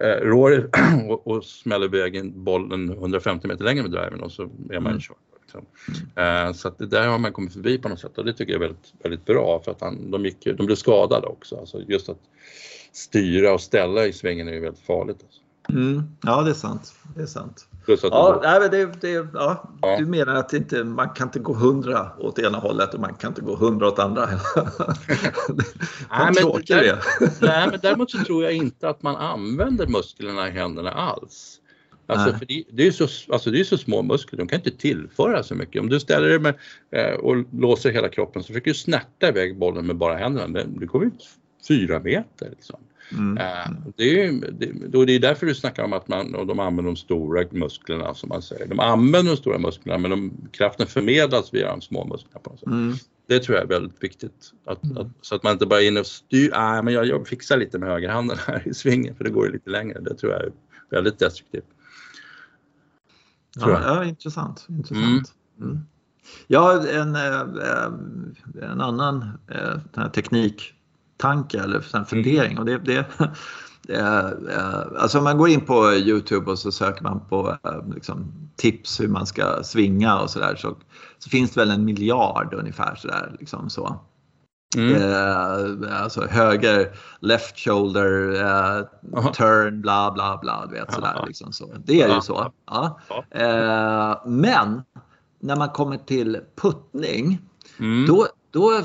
[0.02, 0.64] eh, Rory
[1.10, 5.00] och, och smäller iväg bollen 150 meter längre med driven och så är man mm.
[5.00, 5.18] körd.
[5.42, 5.66] Liksom.
[6.16, 8.54] Eh, så att det där har man kommit förbi på något sätt och det tycker
[8.54, 11.58] jag är väldigt, väldigt bra för att han, de, gick, de blev skadade också.
[11.58, 12.20] Alltså just att
[12.92, 15.18] styra och ställa i svängen är ju väldigt farligt.
[15.24, 15.42] Alltså.
[15.70, 16.04] Mm.
[16.22, 16.94] Ja, det är sant.
[17.16, 17.68] Det är sant.
[18.02, 19.98] Ja, nej, det, det, ja, ja.
[20.00, 23.32] Du menar att inte, man kan inte gå hundra åt ena hållet och man kan
[23.32, 24.26] inte gå hundra åt andra.
[24.26, 24.40] nej,
[26.10, 26.34] men,
[26.68, 27.00] där,
[27.42, 31.60] nej, men däremot så tror jag inte att man använder musklerna i händerna alls.
[32.08, 34.72] Alltså, för det, det, är så, alltså det är så små muskler, de kan inte
[34.72, 35.82] tillföra så mycket.
[35.82, 36.56] Om du ställer dig med,
[36.92, 40.48] eh, och låser hela kroppen så försöker du snärta iväg bollen med bara händerna.
[40.48, 41.30] Det, det kommer ut
[41.68, 42.50] fyra meter.
[42.50, 42.80] Liksom.
[43.12, 43.38] Mm.
[43.38, 46.92] Uh, det, är, det, det är därför du snackar om att man, och de använder
[46.92, 48.68] de stora musklerna som man säger.
[48.68, 52.40] De använder de stora musklerna men de, kraften förmedlas via de små musklerna.
[52.40, 52.68] På något sätt.
[52.68, 52.96] Mm.
[53.28, 54.54] Det tror jag är väldigt viktigt.
[54.66, 54.98] Att, mm.
[54.98, 57.58] att, så att man inte bara är inne och styr, ah, men jag, jag fixar
[57.58, 60.00] lite med högerhanden här i svingen för det går ju lite längre.
[60.00, 60.52] Det tror jag är
[60.90, 61.66] väldigt destruktivt.
[63.56, 64.66] Ja, ja, intressant.
[64.70, 65.34] intressant.
[65.60, 65.72] Mm.
[65.72, 65.86] mm.
[66.48, 70.74] Ja, en, eh, en annan eh, teknik
[71.20, 72.60] tanke eller en fundering.
[72.60, 73.06] Och det, det,
[74.98, 77.58] alltså om man går in på Youtube och så söker man på
[77.94, 80.76] liksom, tips hur man ska svinga och sådär så,
[81.20, 83.36] så finns det väl en miljard ungefär sådär.
[83.40, 84.00] Liksom så.
[84.78, 84.96] Mm.
[84.96, 90.66] Eh, alltså höger, left shoulder, eh, turn, bla bla bla.
[90.66, 91.76] Du vet, sådär, liksom så.
[91.86, 92.52] Det är ju så.
[92.66, 93.00] Ja.
[93.32, 94.84] Eh, men
[95.40, 97.40] när man kommer till puttning
[97.80, 98.06] mm.
[98.06, 98.82] då, då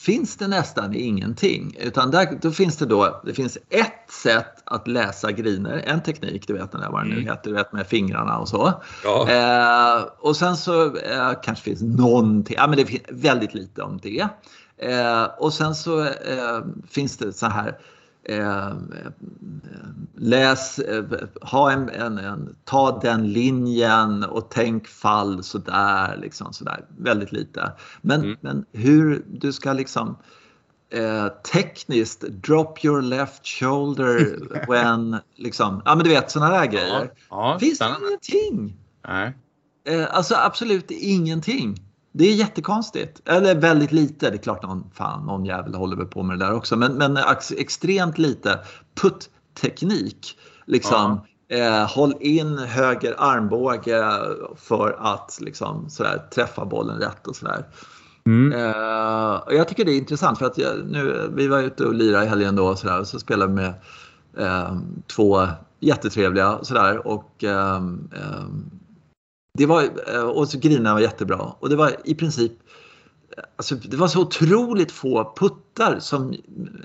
[0.00, 1.76] finns det nästan ingenting.
[1.80, 6.46] Utan där, då finns det då, det finns ett sätt att läsa griner, en teknik,
[6.46, 7.26] du vet vad det nu mm.
[7.26, 8.72] heter, du vet med fingrarna och så.
[9.04, 9.30] Ja.
[9.30, 13.98] Eh, och sen så eh, kanske finns någonting, ja men det finns väldigt lite om
[14.02, 14.28] det.
[14.78, 17.78] Eh, och sen så eh, finns det så här
[18.22, 18.72] Eh,
[20.16, 21.04] läs, eh,
[21.40, 27.72] ha en, en, en, ta den linjen och tänk fall sådär, liksom sådär, väldigt lite.
[28.00, 28.36] Men, mm.
[28.40, 30.16] men hur du ska liksom
[30.90, 37.10] eh, tekniskt drop your left shoulder when, liksom, ja men du vet sådana där grejer.
[37.30, 38.76] Ja, ja, Finns det ingenting.
[39.08, 39.34] Nej.
[39.84, 41.89] Eh, alltså absolut ingenting.
[42.12, 43.28] Det är jättekonstigt.
[43.28, 44.30] Eller väldigt lite.
[44.30, 46.76] Det är klart någon, fan, någon jävel håller väl på med det där också.
[46.76, 47.18] Men, men
[47.58, 48.58] extremt lite
[49.02, 50.38] putt-teknik.
[50.66, 54.04] Liksom, eh, håll in höger armbåge
[54.56, 57.66] för att liksom, sådär, träffa bollen rätt och sådär.
[58.26, 58.52] Mm.
[58.52, 62.24] Eh, jag tycker det är intressant för att jag, nu, vi var ute och lirade
[62.24, 63.74] i helgen då och så, där, och så spelade vi med
[64.38, 65.46] eh, två
[65.80, 67.06] jättetrevliga sådär.
[67.06, 67.80] Och, eh,
[69.60, 69.82] det var,
[70.14, 71.52] eh, och så grina var jättebra.
[71.58, 72.52] Och det var i princip
[73.56, 76.32] Alltså, det var så otroligt få puttar som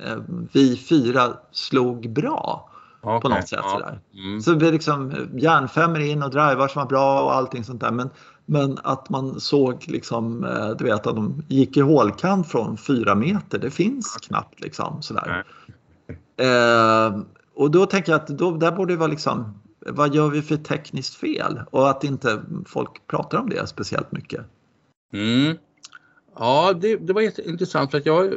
[0.06, 0.18] eh,
[0.54, 2.70] vi fyra slog bra.
[3.02, 3.60] Okay, på något sätt.
[3.64, 3.70] Ja.
[3.70, 4.00] Sådär.
[4.14, 4.42] Mm.
[4.42, 7.92] Så det liksom järnfemmor in och drivar som var bra och allting sånt där.
[7.92, 8.10] Men,
[8.46, 13.16] men att man såg liksom, eh, du vet att de gick i hålkant från fyra
[13.16, 15.44] meter, det finns knappt liksom sådär.
[16.38, 17.20] Eh,
[17.56, 19.54] och då tänker jag att då, där borde det vara liksom
[19.86, 21.62] vad gör vi för tekniskt fel?
[21.70, 24.42] Och att inte folk pratar om det speciellt mycket.
[25.14, 25.58] Mm.
[26.36, 28.34] Ja, det, det var intressant för att jag,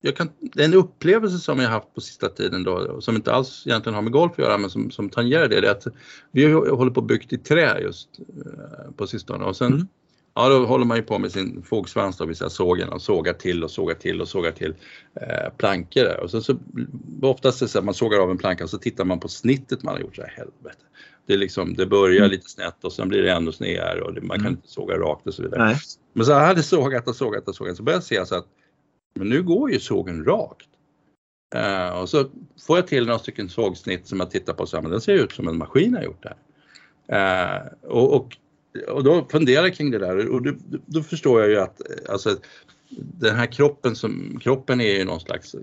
[0.00, 3.94] jag kan, en upplevelse som jag haft på sista tiden då, som inte alls egentligen
[3.94, 5.86] har med golf att göra men som, som tangerar det, det är att
[6.30, 9.88] vi håller på byggt i trä just eh, på sistone och sen mm.
[10.34, 13.32] Ja, då håller man ju på med sin fogsvans, då, vill säga sågen, och sågar
[13.32, 14.74] till och sågar till och sågar till
[15.20, 16.02] eh, plankor.
[16.02, 16.20] Där.
[16.20, 16.56] Och så, så,
[17.22, 19.28] oftast är det så att man sågar av en planka och så tittar man på
[19.28, 20.84] snittet man har gjort, så här, helvete.
[21.26, 22.30] Det, är liksom, det börjar mm.
[22.30, 24.52] lite snett och sen blir det ännu snedare och det, man kan mm.
[24.52, 25.64] inte såga rakt och så vidare.
[25.64, 25.76] Nej.
[26.12, 28.46] Men så jag hade sågat och sågat och sågat så började jag se så att
[29.14, 30.68] men nu går ju sågen rakt.
[31.56, 32.24] Uh, och så
[32.66, 35.12] får jag till några stycken sågsnitt som jag tittar på så här, men den ser
[35.12, 36.34] ut som en maskin har gjort det
[37.08, 37.64] här.
[37.64, 38.36] Uh, och, och,
[38.88, 40.28] och, då funderar jag kring det där.
[40.28, 40.52] Och då,
[40.86, 42.36] då förstår jag ju att alltså,
[42.96, 45.54] den här kroppen, som, kroppen är ju någon slags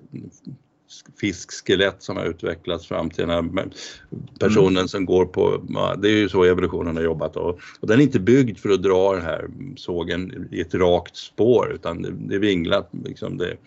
[1.22, 3.70] fiskskelett som har utvecklats fram till den här
[4.40, 4.88] personen mm.
[4.88, 5.62] som går på,
[5.98, 8.84] det är ju så evolutionen har jobbat och, och, den är inte byggd för att
[8.84, 13.58] dra den här sågen i ett rakt spår utan det, det är vinglat, liksom det,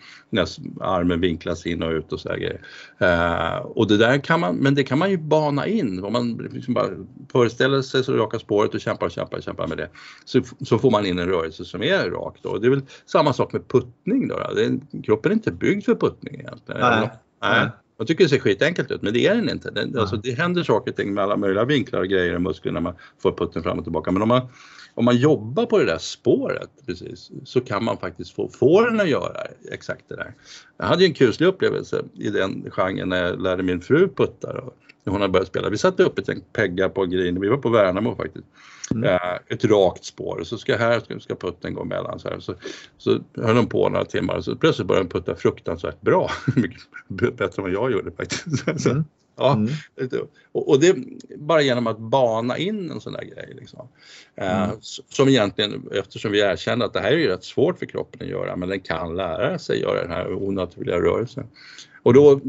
[0.81, 2.61] armen vinklas in och ut och så här grejer.
[3.01, 6.49] Uh, och det där kan man, men det kan man ju bana in om man
[6.51, 6.89] liksom bara
[7.31, 9.89] föreställer sig så raka spåret och kämpar och kämpar och kämpar med det
[10.25, 13.33] så, så får man in en rörelse som är rak och Det är väl samma
[13.33, 14.35] sak med puttning då.
[14.39, 14.53] då.
[14.53, 16.81] Det, kroppen är inte byggd för puttning egentligen.
[16.81, 17.09] Nej.
[17.41, 17.69] Nej.
[17.97, 19.71] Jag tycker det ser skitenkelt ut men det är den inte.
[19.71, 22.79] Det, alltså, det händer saker och ting med alla möjliga vinklar och grejer i musklerna
[22.79, 24.11] när man får putten fram och tillbaka.
[24.11, 24.41] Men om man,
[24.95, 28.99] om man jobbar på det där spåret precis så kan man faktiskt få, få den
[28.99, 29.41] att göra
[29.71, 30.33] exakt det där.
[30.77, 34.53] Jag hade en kuslig upplevelse i den genren när jag lärde min fru putta.
[35.03, 35.69] När hon hade börjat spela.
[35.69, 38.45] Vi satte upp ett peggar på green, vi var på Värnamo faktiskt.
[38.91, 39.03] Mm.
[39.03, 42.39] Uh, ett rakt spår så ska här ska, ska putten gå emellan så här.
[42.39, 42.53] Så,
[42.97, 46.31] så höll de på några timmar och så plötsligt började de putta fruktansvärt bra.
[46.55, 48.67] Mycket bättre än vad jag gjorde faktiskt.
[48.87, 49.03] mm.
[49.37, 49.69] Ja, mm.
[50.51, 50.95] och, och, det
[51.37, 53.53] bara genom att bana in en sån där grej.
[53.55, 53.87] Liksom.
[54.41, 54.77] Uh, mm.
[54.81, 58.27] Som egentligen, eftersom vi erkänner att det här är ju rätt svårt för kroppen att
[58.27, 61.47] göra, men den kan lära sig göra den här onaturliga rörelsen.
[62.03, 62.41] Och då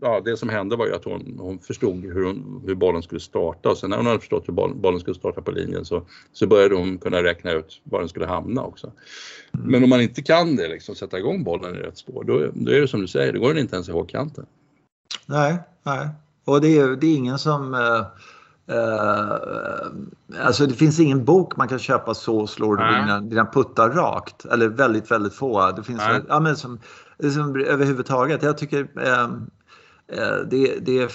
[0.00, 3.20] ja, det som hände var ju att hon, hon förstod hur, hon, hur bollen skulle
[3.20, 6.02] starta och sen när hon hade förstått hur bollen, bollen skulle starta på linjen så,
[6.32, 8.92] så började hon kunna räkna ut var den skulle hamna också.
[9.54, 9.66] Mm.
[9.66, 12.72] Men om man inte kan det, liksom, sätta igång bollen i rätt spår, då, då
[12.72, 14.46] är det som du säger, då går den inte ens i hågkanten.
[15.26, 16.08] Nej, nej.
[16.50, 18.02] Och det är, det är ingen som uh...
[18.70, 19.34] Uh,
[20.44, 24.44] alltså det finns ingen bok man kan köpa så slår du dina, dina puttar rakt.
[24.44, 25.70] Eller väldigt, väldigt få.
[25.70, 26.78] Det finns ja, men som,
[27.34, 28.42] som överhuvudtaget.
[28.42, 29.28] Jag tycker Eh,
[30.50, 31.10] det, det, är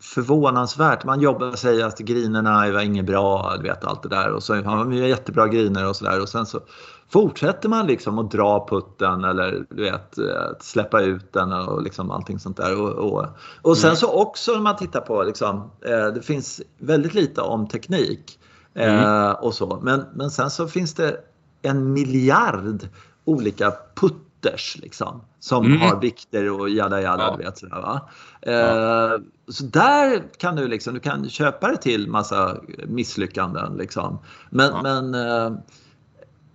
[0.00, 1.04] förvånansvärt.
[1.04, 4.42] Man jobbar och säger att grinerna var inget bra, du vet allt det där och
[4.42, 6.60] så har man jättebra griner och sådär och sen så
[7.08, 10.24] fortsätter man liksom att dra putten eller du vet eh,
[10.60, 12.80] släppa ut den och liksom allting sånt där.
[12.80, 13.26] Och, och,
[13.62, 13.96] och sen mm.
[13.96, 18.38] så också när man tittar på liksom, eh, det finns väldigt lite om teknik
[18.74, 19.34] mm.
[19.40, 21.16] och så men, men sen så finns det
[21.62, 22.88] en miljard
[23.24, 25.80] olika putt mutters liksom, som mm.
[25.80, 27.22] har vikter och jada jada.
[27.22, 27.36] Ja.
[27.36, 28.08] Vet, sådär, va?
[28.40, 28.50] Ja.
[28.50, 34.18] Eh, så där kan du liksom, du kan köpa det till massa misslyckanden liksom.
[34.50, 34.82] Men, ja.
[34.82, 35.58] men eh,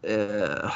[0.03, 0.69] Eh,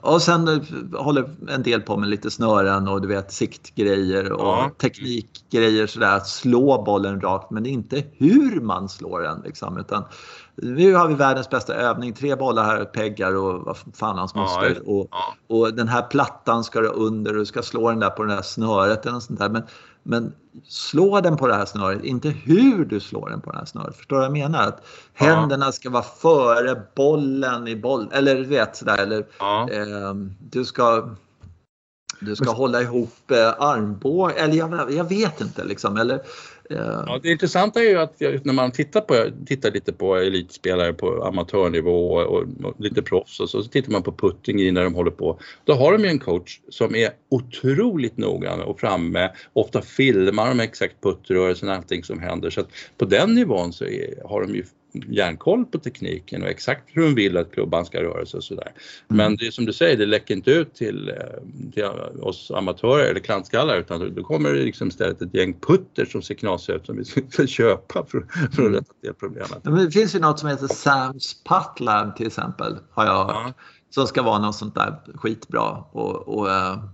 [0.00, 4.70] och sen håller en del på med lite snören och du vet siktgrejer och ja.
[4.80, 6.16] teknikgrejer sådär.
[6.16, 9.78] Att slå bollen rakt men inte hur man slår den liksom.
[9.78, 10.04] Utan
[10.54, 12.12] nu har vi världens bästa övning.
[12.12, 14.82] Tre bollar här, peggar och vad fan hans moster.
[14.86, 15.10] Ja, och,
[15.58, 18.34] och den här plattan ska du under och du ska slå den där på det
[18.34, 19.48] där snöret eller sånt där.
[19.48, 19.62] Men,
[20.02, 20.32] men
[20.68, 23.96] slå den på det här snöret, inte hur du slår den på det här snöret.
[23.96, 24.68] Förstår du vad jag menar?
[24.68, 28.98] Att händerna ska vara före bollen i boll eller du vet sådär.
[28.98, 29.68] Eller, ja.
[29.70, 31.08] eh, du ska
[32.20, 35.96] du ska hålla ihop eh, armbågen, eller jag, jag, vet inte liksom.
[35.96, 36.22] Eller,
[36.72, 41.24] Ja, det intressanta är ju att när man tittar, på, tittar lite på elitspelare på
[41.24, 45.10] amatörnivå och, och lite proffs och så, så tittar man på putting när de håller
[45.10, 45.38] på.
[45.64, 49.30] Då har de ju en coach som är otroligt noggrann och framme.
[49.52, 52.50] Ofta filmar de exakt puttrörelsen och allting som händer.
[52.50, 52.68] Så att
[52.98, 57.14] på den nivån så är, har de ju järnkoll på tekniken och exakt hur de
[57.14, 58.72] vill att klubban ska röra sig och sådär.
[58.72, 59.16] Mm.
[59.16, 61.14] Men det är som du säger, det läcker inte ut till, eh,
[61.72, 61.84] till
[62.20, 66.34] oss amatörer eller klantskallar utan då kommer det liksom istället ett gäng putter som ser
[66.34, 68.72] knasiga ut som vi ska köpa för, för att mm.
[68.72, 69.58] rätta till problemet.
[69.62, 73.34] Men det finns ju något som heter Sams Putt Lab till exempel har jag hört.
[73.34, 73.52] Ja.
[73.90, 76.84] Som ska vara något sånt där skitbra och, och uh,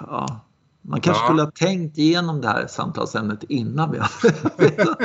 [0.00, 0.44] ja
[0.86, 1.26] Man kanske ja.
[1.26, 4.34] skulle ha tänkt igenom det här samtalsämnet innan vi hade...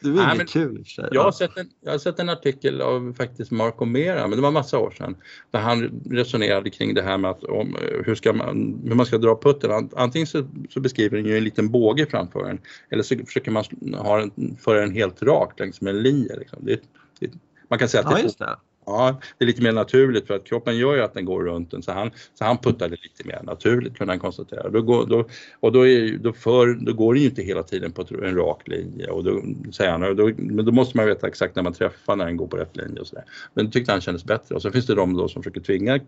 [0.00, 1.08] det var inget kul i och för sig.
[1.12, 4.42] Jag har, sett en, jag har sett en artikel av faktiskt Marco Mera, men det
[4.42, 5.16] var massa år sedan,
[5.50, 9.18] där han resonerade kring det här med att om, hur, ska man, hur man ska
[9.18, 9.90] dra putten.
[9.96, 12.58] Antingen så, så beskriver den ju en liten båge framför en
[12.90, 13.64] eller så försöker man
[13.98, 16.36] ha den, föra den helt rakt längs med en linje.
[16.36, 16.58] Liksom.
[16.62, 16.80] Det,
[17.20, 17.30] det,
[17.68, 20.76] man kan säga att det, ja, Ja, det är lite mer naturligt för att kroppen
[20.76, 23.98] gör ju att den går runt den så han, så han puttade lite mer naturligt
[23.98, 24.68] kunde han konstatera.
[24.68, 25.24] Då går, då,
[25.60, 28.68] och då, är, då, för, då går det ju inte hela tiden på en rak
[28.68, 32.16] linje och då säger han, då, men då måste man veta exakt när man träffar
[32.16, 33.24] när den går på rätt linje och sådär.
[33.54, 36.00] Men det tyckte han kändes bättre och så finns det de då som försöker tvinga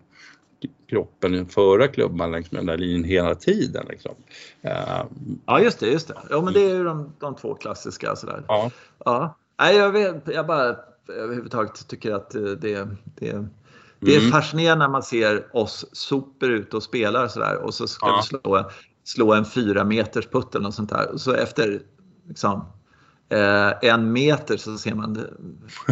[0.89, 3.87] kroppen föra klubban längs med den där linjen hela tiden.
[3.89, 4.15] Liksom.
[4.65, 5.05] Uh,
[5.47, 6.15] ja just det, just det.
[6.31, 8.45] Ja men det är ju de, de två klassiska sådär.
[8.49, 8.71] Ja.
[9.05, 9.37] ja.
[9.59, 10.77] Nej, jag, vet, jag bara
[11.09, 12.89] överhuvudtaget tycker att det, det,
[14.01, 14.31] det är mm.
[14.31, 18.17] fascinerande när man ser oss super ut och spelar sådär och så ska ja.
[18.17, 18.71] vi slå,
[19.05, 21.11] slå en fyra meters putt eller något sånt där.
[21.13, 21.83] Och så efter
[22.29, 22.65] liksom,
[23.29, 25.27] eh, en meter så ser man,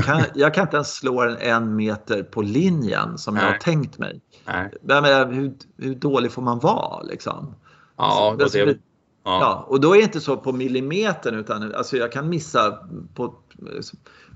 [0.05, 3.45] kan, jag kan inte ens slå den en meter på linjen som Nej.
[3.45, 4.21] jag har tänkt mig.
[4.47, 4.73] Nej.
[4.83, 7.55] Men, hur, hur dålig får man vara liksom?
[7.97, 8.79] Ja, och, det,
[9.25, 9.41] ja.
[9.41, 9.64] ja.
[9.69, 12.79] och då är det inte så på millimetern utan alltså jag kan missa
[13.14, 13.35] på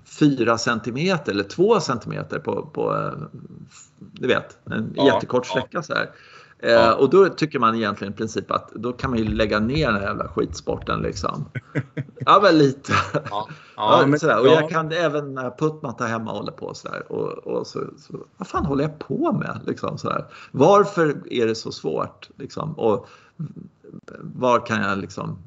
[0.05, 3.13] 4 centimeter eller 2 centimeter på, på eh,
[3.99, 5.83] du vet, en ja, jättekort sträcka ja.
[5.83, 6.11] så här.
[6.59, 6.95] Eh, ja.
[6.95, 9.95] Och då tycker man egentligen i princip att då kan man ju lägga ner den
[9.95, 11.45] här jävla skitsporten liksom.
[12.19, 12.93] ja men lite.
[13.31, 13.49] Ja.
[13.77, 14.41] Ja, men, sådär.
[14.41, 17.13] Och jag kan även när puttmatta hemma håller på sådär.
[17.13, 19.61] Och, och så, så, vad fan håller jag på med?
[19.67, 20.25] Liksom, sådär.
[20.51, 22.29] Varför är det så svårt?
[22.37, 22.73] Liksom?
[22.79, 23.09] Och
[24.21, 25.39] var kan jag liksom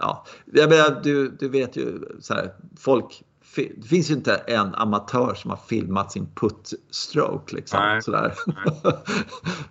[0.00, 3.24] Ja, jag menar, du, du vet ju så här, folk
[3.56, 7.54] det finns ju inte en amatör som har filmat sin putt-stroke.
[7.54, 8.34] Liksom, nej, sådär.
[8.46, 8.94] Nej.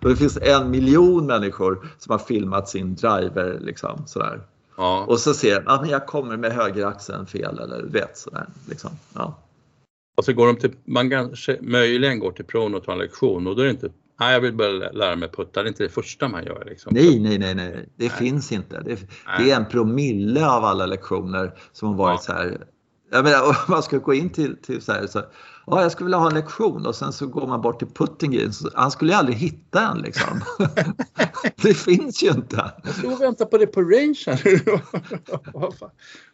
[0.00, 3.58] det finns en miljon människor som har filmat sin driver.
[3.60, 4.40] Liksom, sådär.
[4.76, 5.04] Ja.
[5.08, 8.46] Och så ser man att jag kommer med högeraxeln fel eller vet sådär.
[8.68, 8.90] Liksom.
[9.14, 9.38] Ja.
[10.18, 13.46] Och så går de till, man kanske möjligen går till pron och tar en lektion
[13.46, 13.90] och då är det inte
[14.20, 15.62] Nej, jag vill börja lära mig putta.
[15.62, 16.64] Det är inte det första man gör.
[16.66, 16.94] Liksom.
[16.94, 17.88] Nej, nej, nej, nej.
[17.96, 18.10] Det nej.
[18.10, 18.80] finns inte.
[18.80, 18.98] Det,
[19.38, 22.32] det, är en promille av alla lektioner som har varit ja.
[22.32, 22.66] så här
[23.10, 25.22] jag menar, man ska gå in till, till så här, så,
[25.66, 28.50] ja, jag skulle vilja ha en lektion och sen så går man bort till putting
[28.74, 30.40] Han skulle ju aldrig hitta en liksom.
[31.62, 32.72] det finns ju inte.
[32.84, 34.36] Jag står och väntar på det på range här.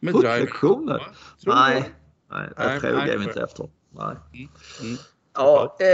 [0.12, 1.12] Putt-lektioner?
[1.46, 1.94] Nej,
[2.34, 3.68] nej, jag tror jag inte efter.
[3.90, 4.16] Nej.
[4.32, 4.48] Mm.
[4.82, 4.96] Mm.
[5.34, 5.86] Ja, eh,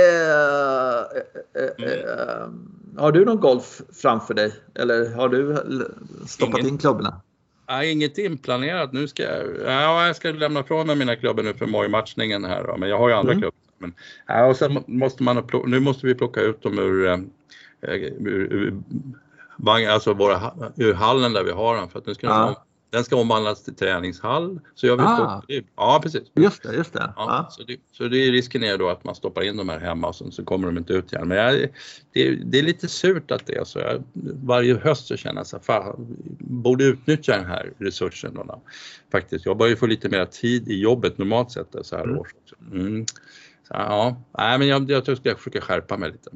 [1.63, 2.49] eh, eh, eh,
[2.99, 4.55] har du någon golf framför dig?
[4.75, 5.57] Eller har du
[6.27, 6.73] stoppat Ingen.
[6.73, 7.21] in klubborna?
[7.69, 8.93] Nej, inget inplanerat.
[8.93, 12.65] Nu ska jag, ja, jag ska lämna ifrån mig mina klubbor nu för mojmatchningen här
[12.65, 13.43] då, men jag har ju andra mm.
[13.43, 13.59] klubbar.
[13.79, 13.95] Men,
[14.27, 17.19] ja, och sen måste man, nu måste vi plocka ut dem ur, eh,
[17.81, 22.27] ur, ur, ur alltså våra, ur hallen där vi har dem för att nu ska
[22.27, 22.65] ja.
[22.91, 24.61] Den ska omvandlas till träningshall.
[24.75, 25.43] Så jag vill ah.
[25.77, 26.23] Ja, precis.
[26.35, 27.13] Just det, just det.
[27.17, 27.51] Ja, ah.
[27.51, 30.09] så, det så det är risken är då att man stoppar in de här hemma
[30.09, 31.29] och sen så kommer de inte ut igen.
[31.29, 31.69] Men jag,
[32.13, 33.79] det, det, är lite surt att det är så.
[33.79, 34.03] Jag,
[34.45, 38.35] varje höst så känner jag så fan, borde utnyttja den här resursen.
[38.35, 38.63] Då,
[39.13, 39.47] faktiskt.
[39.47, 42.19] Jag börjar få lite mer tid i jobbet normalt sett så här mm.
[42.19, 42.35] års.
[42.73, 43.07] Mm.
[43.07, 46.31] Så, ja, nej, men jag, jag tror jag ska försöka skärpa mig lite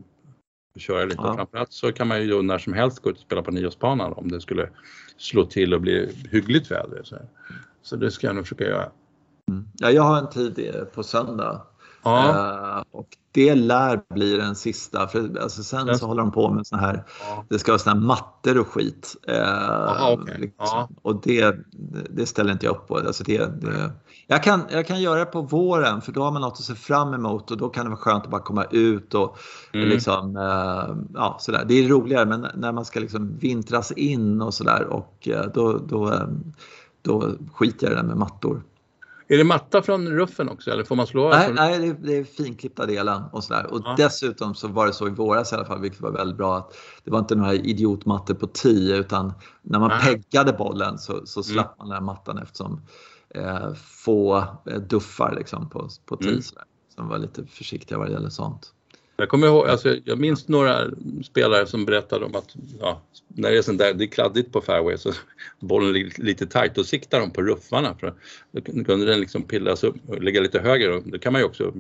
[0.81, 1.22] köra lite.
[1.22, 1.35] Ja.
[1.35, 4.31] Framförallt så kan man ju när som helst gå ut och spela på nyårsbanan om
[4.31, 4.68] det skulle
[5.16, 7.01] slå till och bli hyggligt väder.
[7.05, 7.16] Så,
[7.83, 8.91] så det ska jag nog försöka göra.
[9.49, 9.64] Mm.
[9.75, 11.62] Ja, jag har en tid på söndag.
[12.05, 12.85] Ja.
[12.87, 15.09] Uh, och det lär bli den sista.
[15.09, 15.95] För alltså sen ja.
[15.95, 17.45] så håller de på med såna här, ja.
[17.49, 19.16] det ska vara såna här mattor och skit.
[19.29, 20.39] Uh, Aha, okay.
[20.39, 20.97] liksom.
[21.03, 21.57] Och det,
[22.11, 22.97] det ställer inte jag upp på.
[22.97, 23.93] Alltså det, det,
[24.27, 26.75] jag, kan, jag kan göra det på våren för då har man något att se
[26.75, 29.39] fram emot och då kan det vara skönt att bara komma ut och
[29.72, 29.89] mm.
[29.89, 31.64] liksom, uh, ja sådär.
[31.68, 36.20] Det är roligare men när man ska liksom vintras in och sådär och då, då,
[37.03, 38.62] då skiter jag i det där med mattor.
[39.29, 41.29] Är det matta från ruffen också eller får man slå?
[41.29, 43.66] Nej, nej det, är, det är finklippta delen och sådär.
[43.72, 43.95] Och ja.
[43.97, 46.77] dessutom så var det så i våras i alla fall, vilket var väldigt bra, att
[47.05, 50.01] det var inte några idiotmattor på 10 utan när man nej.
[50.03, 51.75] peggade bollen så, så slapp mm.
[51.79, 52.81] man den här mattan eftersom
[53.35, 54.37] eh, få
[54.70, 56.30] eh, duffar liksom på, på 10.
[56.30, 56.43] Mm.
[56.97, 58.72] De var lite försiktiga vad det gäller sånt.
[59.16, 60.91] Jag kommer ihåg, alltså, jag minns några
[61.24, 64.61] spelare som berättade om att ja, när det är sånt där, det är kladdigt på
[64.61, 65.12] fairway så
[65.61, 68.14] bollen ligger lite tajt, då siktar de på ruffarna för
[68.53, 71.47] då kunde den liksom pillas upp och ligga lite högre och då kan man ju
[71.47, 71.72] också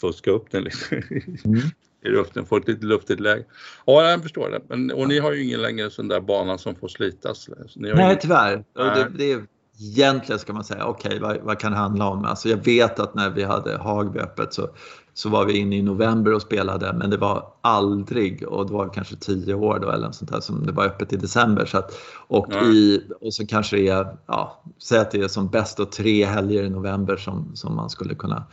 [0.00, 0.96] fuska upp den liksom.
[1.44, 1.60] Mm.
[2.04, 3.44] i luften, få ett lite luftigt läge.
[3.86, 4.60] Ja, jag förstår det.
[4.68, 7.48] Men, och ni har ju ingen längre sån där bana som får slitas.
[7.74, 8.18] Nej, ingen...
[8.20, 8.64] tyvärr.
[8.74, 9.44] Det, det,
[9.80, 12.24] egentligen ska man säga, okej okay, vad, vad, kan det handla om?
[12.24, 14.68] Alltså jag vet att när vi hade Hagby öppet så,
[15.14, 18.88] så var vi inne i november och spelade men det var aldrig, och det var
[18.88, 21.66] kanske tio år då eller något sånt där som det var öppet i december.
[21.66, 21.92] Så att,
[22.28, 25.92] och, i, och så kanske det är, ja, säg att det är som bäst och
[25.92, 28.44] tre helger i november som, som man skulle kunna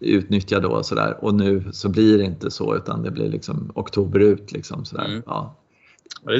[0.00, 1.24] utnyttja då och sådär.
[1.24, 5.04] Och nu så blir det inte så utan det blir liksom oktober ut liksom sådär.
[5.04, 5.22] Mm.
[5.26, 5.54] Ja.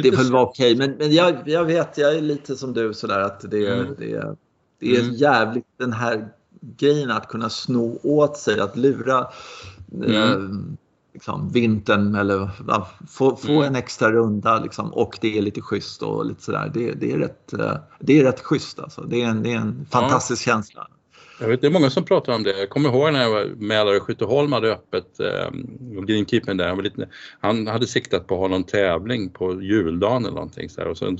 [0.02, 0.88] Det, får vara okej okay.
[0.88, 3.94] men, men jag, jag vet, jag är lite som du sådär att det, mm.
[3.98, 4.36] det,
[4.80, 5.14] det är mm.
[5.14, 6.28] jävligt den här
[6.60, 9.26] grejen att kunna sno åt sig, att lura
[9.94, 10.12] mm.
[10.12, 10.38] eh,
[11.12, 13.64] liksom, vintern eller ja, få, få mm.
[13.64, 16.70] en extra runda liksom, och det är lite schysst och lite sådär.
[16.74, 19.02] Det, det, är, rätt, eh, det är rätt schysst alltså.
[19.02, 20.52] Det är en, det är en fantastisk ja.
[20.52, 20.88] känsla.
[21.40, 22.58] Jag vet, det är många som pratar om det.
[22.58, 25.50] Jag kommer ihåg när jag var Mälarö Skytteholm hade öppet eh,
[26.02, 26.68] greenkeepern där.
[26.68, 27.08] Han, var lite,
[27.40, 30.88] han hade siktat på att ha någon tävling på juldagen eller någonting så här.
[30.88, 31.16] Och så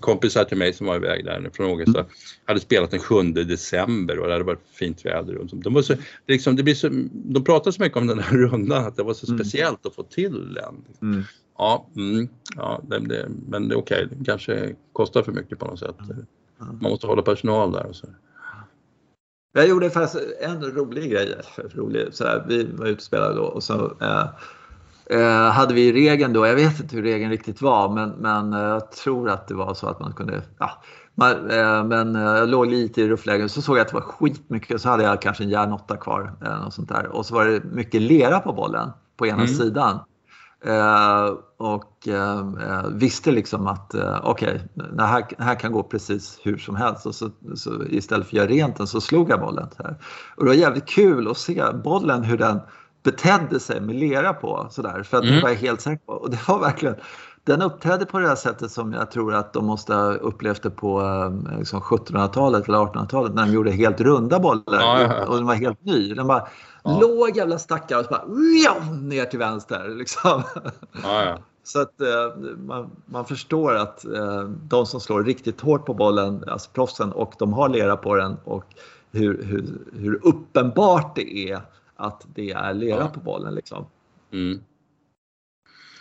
[0.00, 2.04] kompisar till mig som var iväg där från Ågesta
[2.44, 5.36] hade spelat den 7 december och det hade varit fint väder.
[5.36, 5.56] Och så.
[5.56, 5.94] De, var så,
[6.26, 9.14] liksom, det blir så, de pratade så mycket om den här rundan att det var
[9.14, 9.38] så mm.
[9.38, 10.84] speciellt att få till den.
[11.02, 11.24] Mm.
[11.58, 14.18] Ja, mm, ja det, det, men det är okej, okay.
[14.18, 15.96] det kanske kostar för mycket på något sätt.
[16.58, 18.06] Man måste hålla personal där och så.
[19.56, 21.40] Jag gjorde faktiskt en rolig grej.
[21.74, 24.26] Rolig, så här, vi var ute och spelade då och så eh,
[25.18, 28.60] eh, hade vi regeln då, jag vet inte hur regeln riktigt var, men, men eh,
[28.60, 30.82] jag tror att det var så att man kunde, ja,
[31.14, 34.00] man, eh, men eh, jag låg lite i rufflägen så såg jag att det var
[34.00, 37.06] skitmycket, så hade jag kanske en järnotta kvar eller något sånt där.
[37.06, 39.48] och så var det mycket lera på bollen på ena mm.
[39.48, 39.98] sidan.
[40.66, 46.40] Eh, och eh, visste liksom att eh, okej, okay, det, här, här kan gå precis
[46.42, 47.06] hur som helst.
[47.06, 49.68] Och så, så istället för att göra rent den så slog jag bollen.
[49.78, 49.96] Här.
[50.36, 52.60] Och det var jävligt kul att se bollen hur den
[53.02, 54.66] betedde sig med lera på.
[54.70, 55.36] Sådär, för att mm.
[55.36, 56.12] det var jag helt säker på.
[56.12, 56.94] Och det var verkligen
[57.44, 60.70] den uppträdde på det här sättet som jag tror att de måste ha upplevt det
[60.70, 61.02] på
[61.58, 65.26] liksom 1700-talet eller 1800-talet när de gjorde helt runda bollar ja, ja, ja.
[65.26, 66.14] och den var helt ny.
[66.14, 66.48] Den bara
[66.84, 66.98] Ja.
[67.00, 68.24] Låg jävla stackare och så bara
[68.90, 69.88] ner till vänster.
[69.88, 70.42] Liksom.
[71.62, 76.44] Så att eh, man, man, förstår att eh, de som slår riktigt hårt på bollen,
[76.48, 78.64] alltså proffsen, och de har lera på den och
[79.12, 81.60] hur, hur, hur uppenbart det är
[81.96, 83.54] att det är lera på bollen.
[83.54, 83.86] Liksom.
[84.32, 84.60] Mm.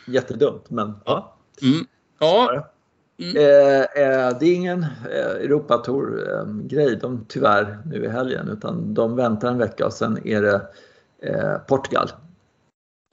[0.07, 1.32] Jättedumt, men ja.
[1.61, 1.85] Mm.
[2.19, 2.69] Ja,
[3.17, 3.37] Mm.
[3.37, 9.47] Eh, eh, det är ingen eh, Europatour-grej de, tyvärr nu i helgen utan de väntar
[9.47, 10.67] en vecka och sen är det
[11.21, 12.11] eh, Portugal.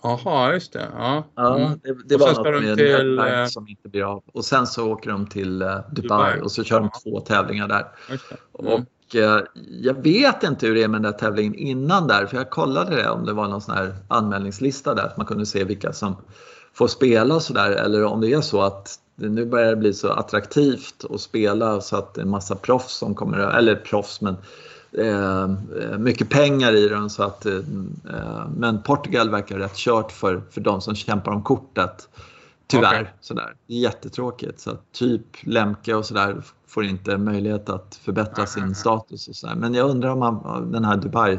[0.03, 0.89] Jaha, just det.
[0.97, 1.81] Ja, ja mm.
[1.83, 4.23] det, det var något med till, eh, som inte blir av.
[4.33, 7.69] Och sen så åker de till eh, Dubai, Dubai, och så kör de två tävlingar
[7.69, 7.87] där.
[8.09, 8.21] Mm.
[8.53, 8.81] Och
[9.83, 12.97] jag vet inte hur det är med den där tävlingen innan där för jag kollade
[12.97, 16.17] det om det var någon sån här anmälningslista där så man kunde se vilka som
[16.73, 20.09] får spela och sådär eller om det är så att nu börjar det bli så
[20.13, 24.37] attraktivt att spela så att det är en massa proffs som kommer, eller proffs men
[24.93, 25.49] eh,
[25.99, 27.59] mycket pengar i den så att eh,
[28.57, 32.09] men Portugal verkar rätt kört för, för de som kämpar om kortet.
[32.67, 33.01] Tyvärr.
[33.01, 33.13] Okay.
[33.21, 33.55] Sådär.
[33.67, 34.61] Jättetråkigt.
[34.61, 39.29] Så typ Lemke och sådär får inte möjlighet att förbättra sin status.
[39.29, 39.55] Och sådär.
[39.55, 41.39] Men jag undrar om man, den här Dubai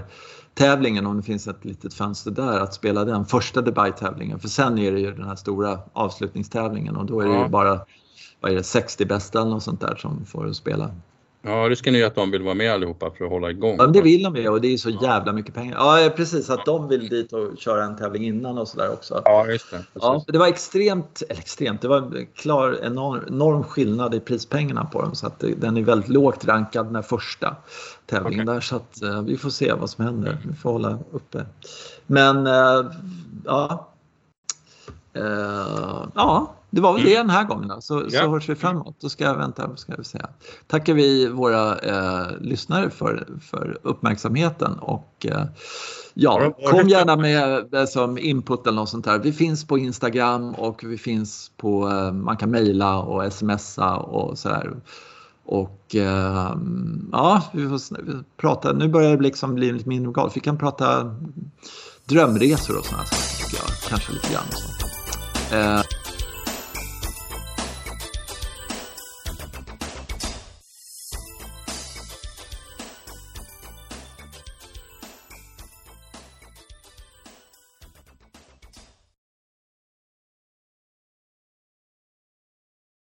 [0.54, 4.40] tävlingen om det finns ett litet fönster där att spela den första Dubai-tävlingen.
[4.40, 7.80] För sen är det ju den här stora avslutningstävlingen och då är det ju bara
[8.40, 10.92] vad är det, 60 bästa eller något sånt där som får spela.
[11.44, 13.76] Ja, risken är ju att de vill vara med allihopa för att hålla igång.
[13.80, 15.76] Ja, det vill de ju och det är så jävla mycket pengar.
[15.76, 16.50] Ja, precis.
[16.50, 19.22] Att de vill dit och köra en tävling innan och sådär också.
[19.26, 19.84] Ja, just det.
[19.94, 25.02] Ja, det var extremt, eller extremt, det var klar enorm, enorm skillnad i prispengarna på
[25.02, 25.16] dem.
[25.16, 27.56] Så att den är väldigt lågt rankad den här första
[28.06, 28.56] tävlingen okay.
[28.56, 28.62] där.
[28.62, 30.38] Så att uh, vi får se vad som händer.
[30.48, 31.46] Vi får hålla uppe.
[32.08, 32.92] Men uh,
[33.46, 33.88] ja.
[35.18, 37.28] Uh, ja, det var väl det mm.
[37.28, 37.82] den här gången då.
[37.82, 38.22] Så, ja.
[38.22, 38.96] så hörs vi framåt.
[39.02, 40.30] Då ska jag vänta, ska vi säga.
[40.68, 45.44] Tackar vi våra eh, lyssnare för, för uppmärksamheten och eh,
[46.14, 49.20] ja, kom gärna med eh, som input eller något sånt här.
[49.20, 54.38] Vi finns på Instagram och vi finns på, eh, man kan mejla och smsa och
[54.38, 54.74] sådär.
[55.46, 56.56] Och eh,
[57.12, 57.80] ja, vi får
[58.38, 60.36] prata, nu börjar det liksom bli lite mindre golf.
[60.36, 61.16] Vi kan prata
[62.06, 63.90] drömresor och sådana saker.
[63.90, 64.46] Kanske lite grann.
[64.52, 64.88] Så.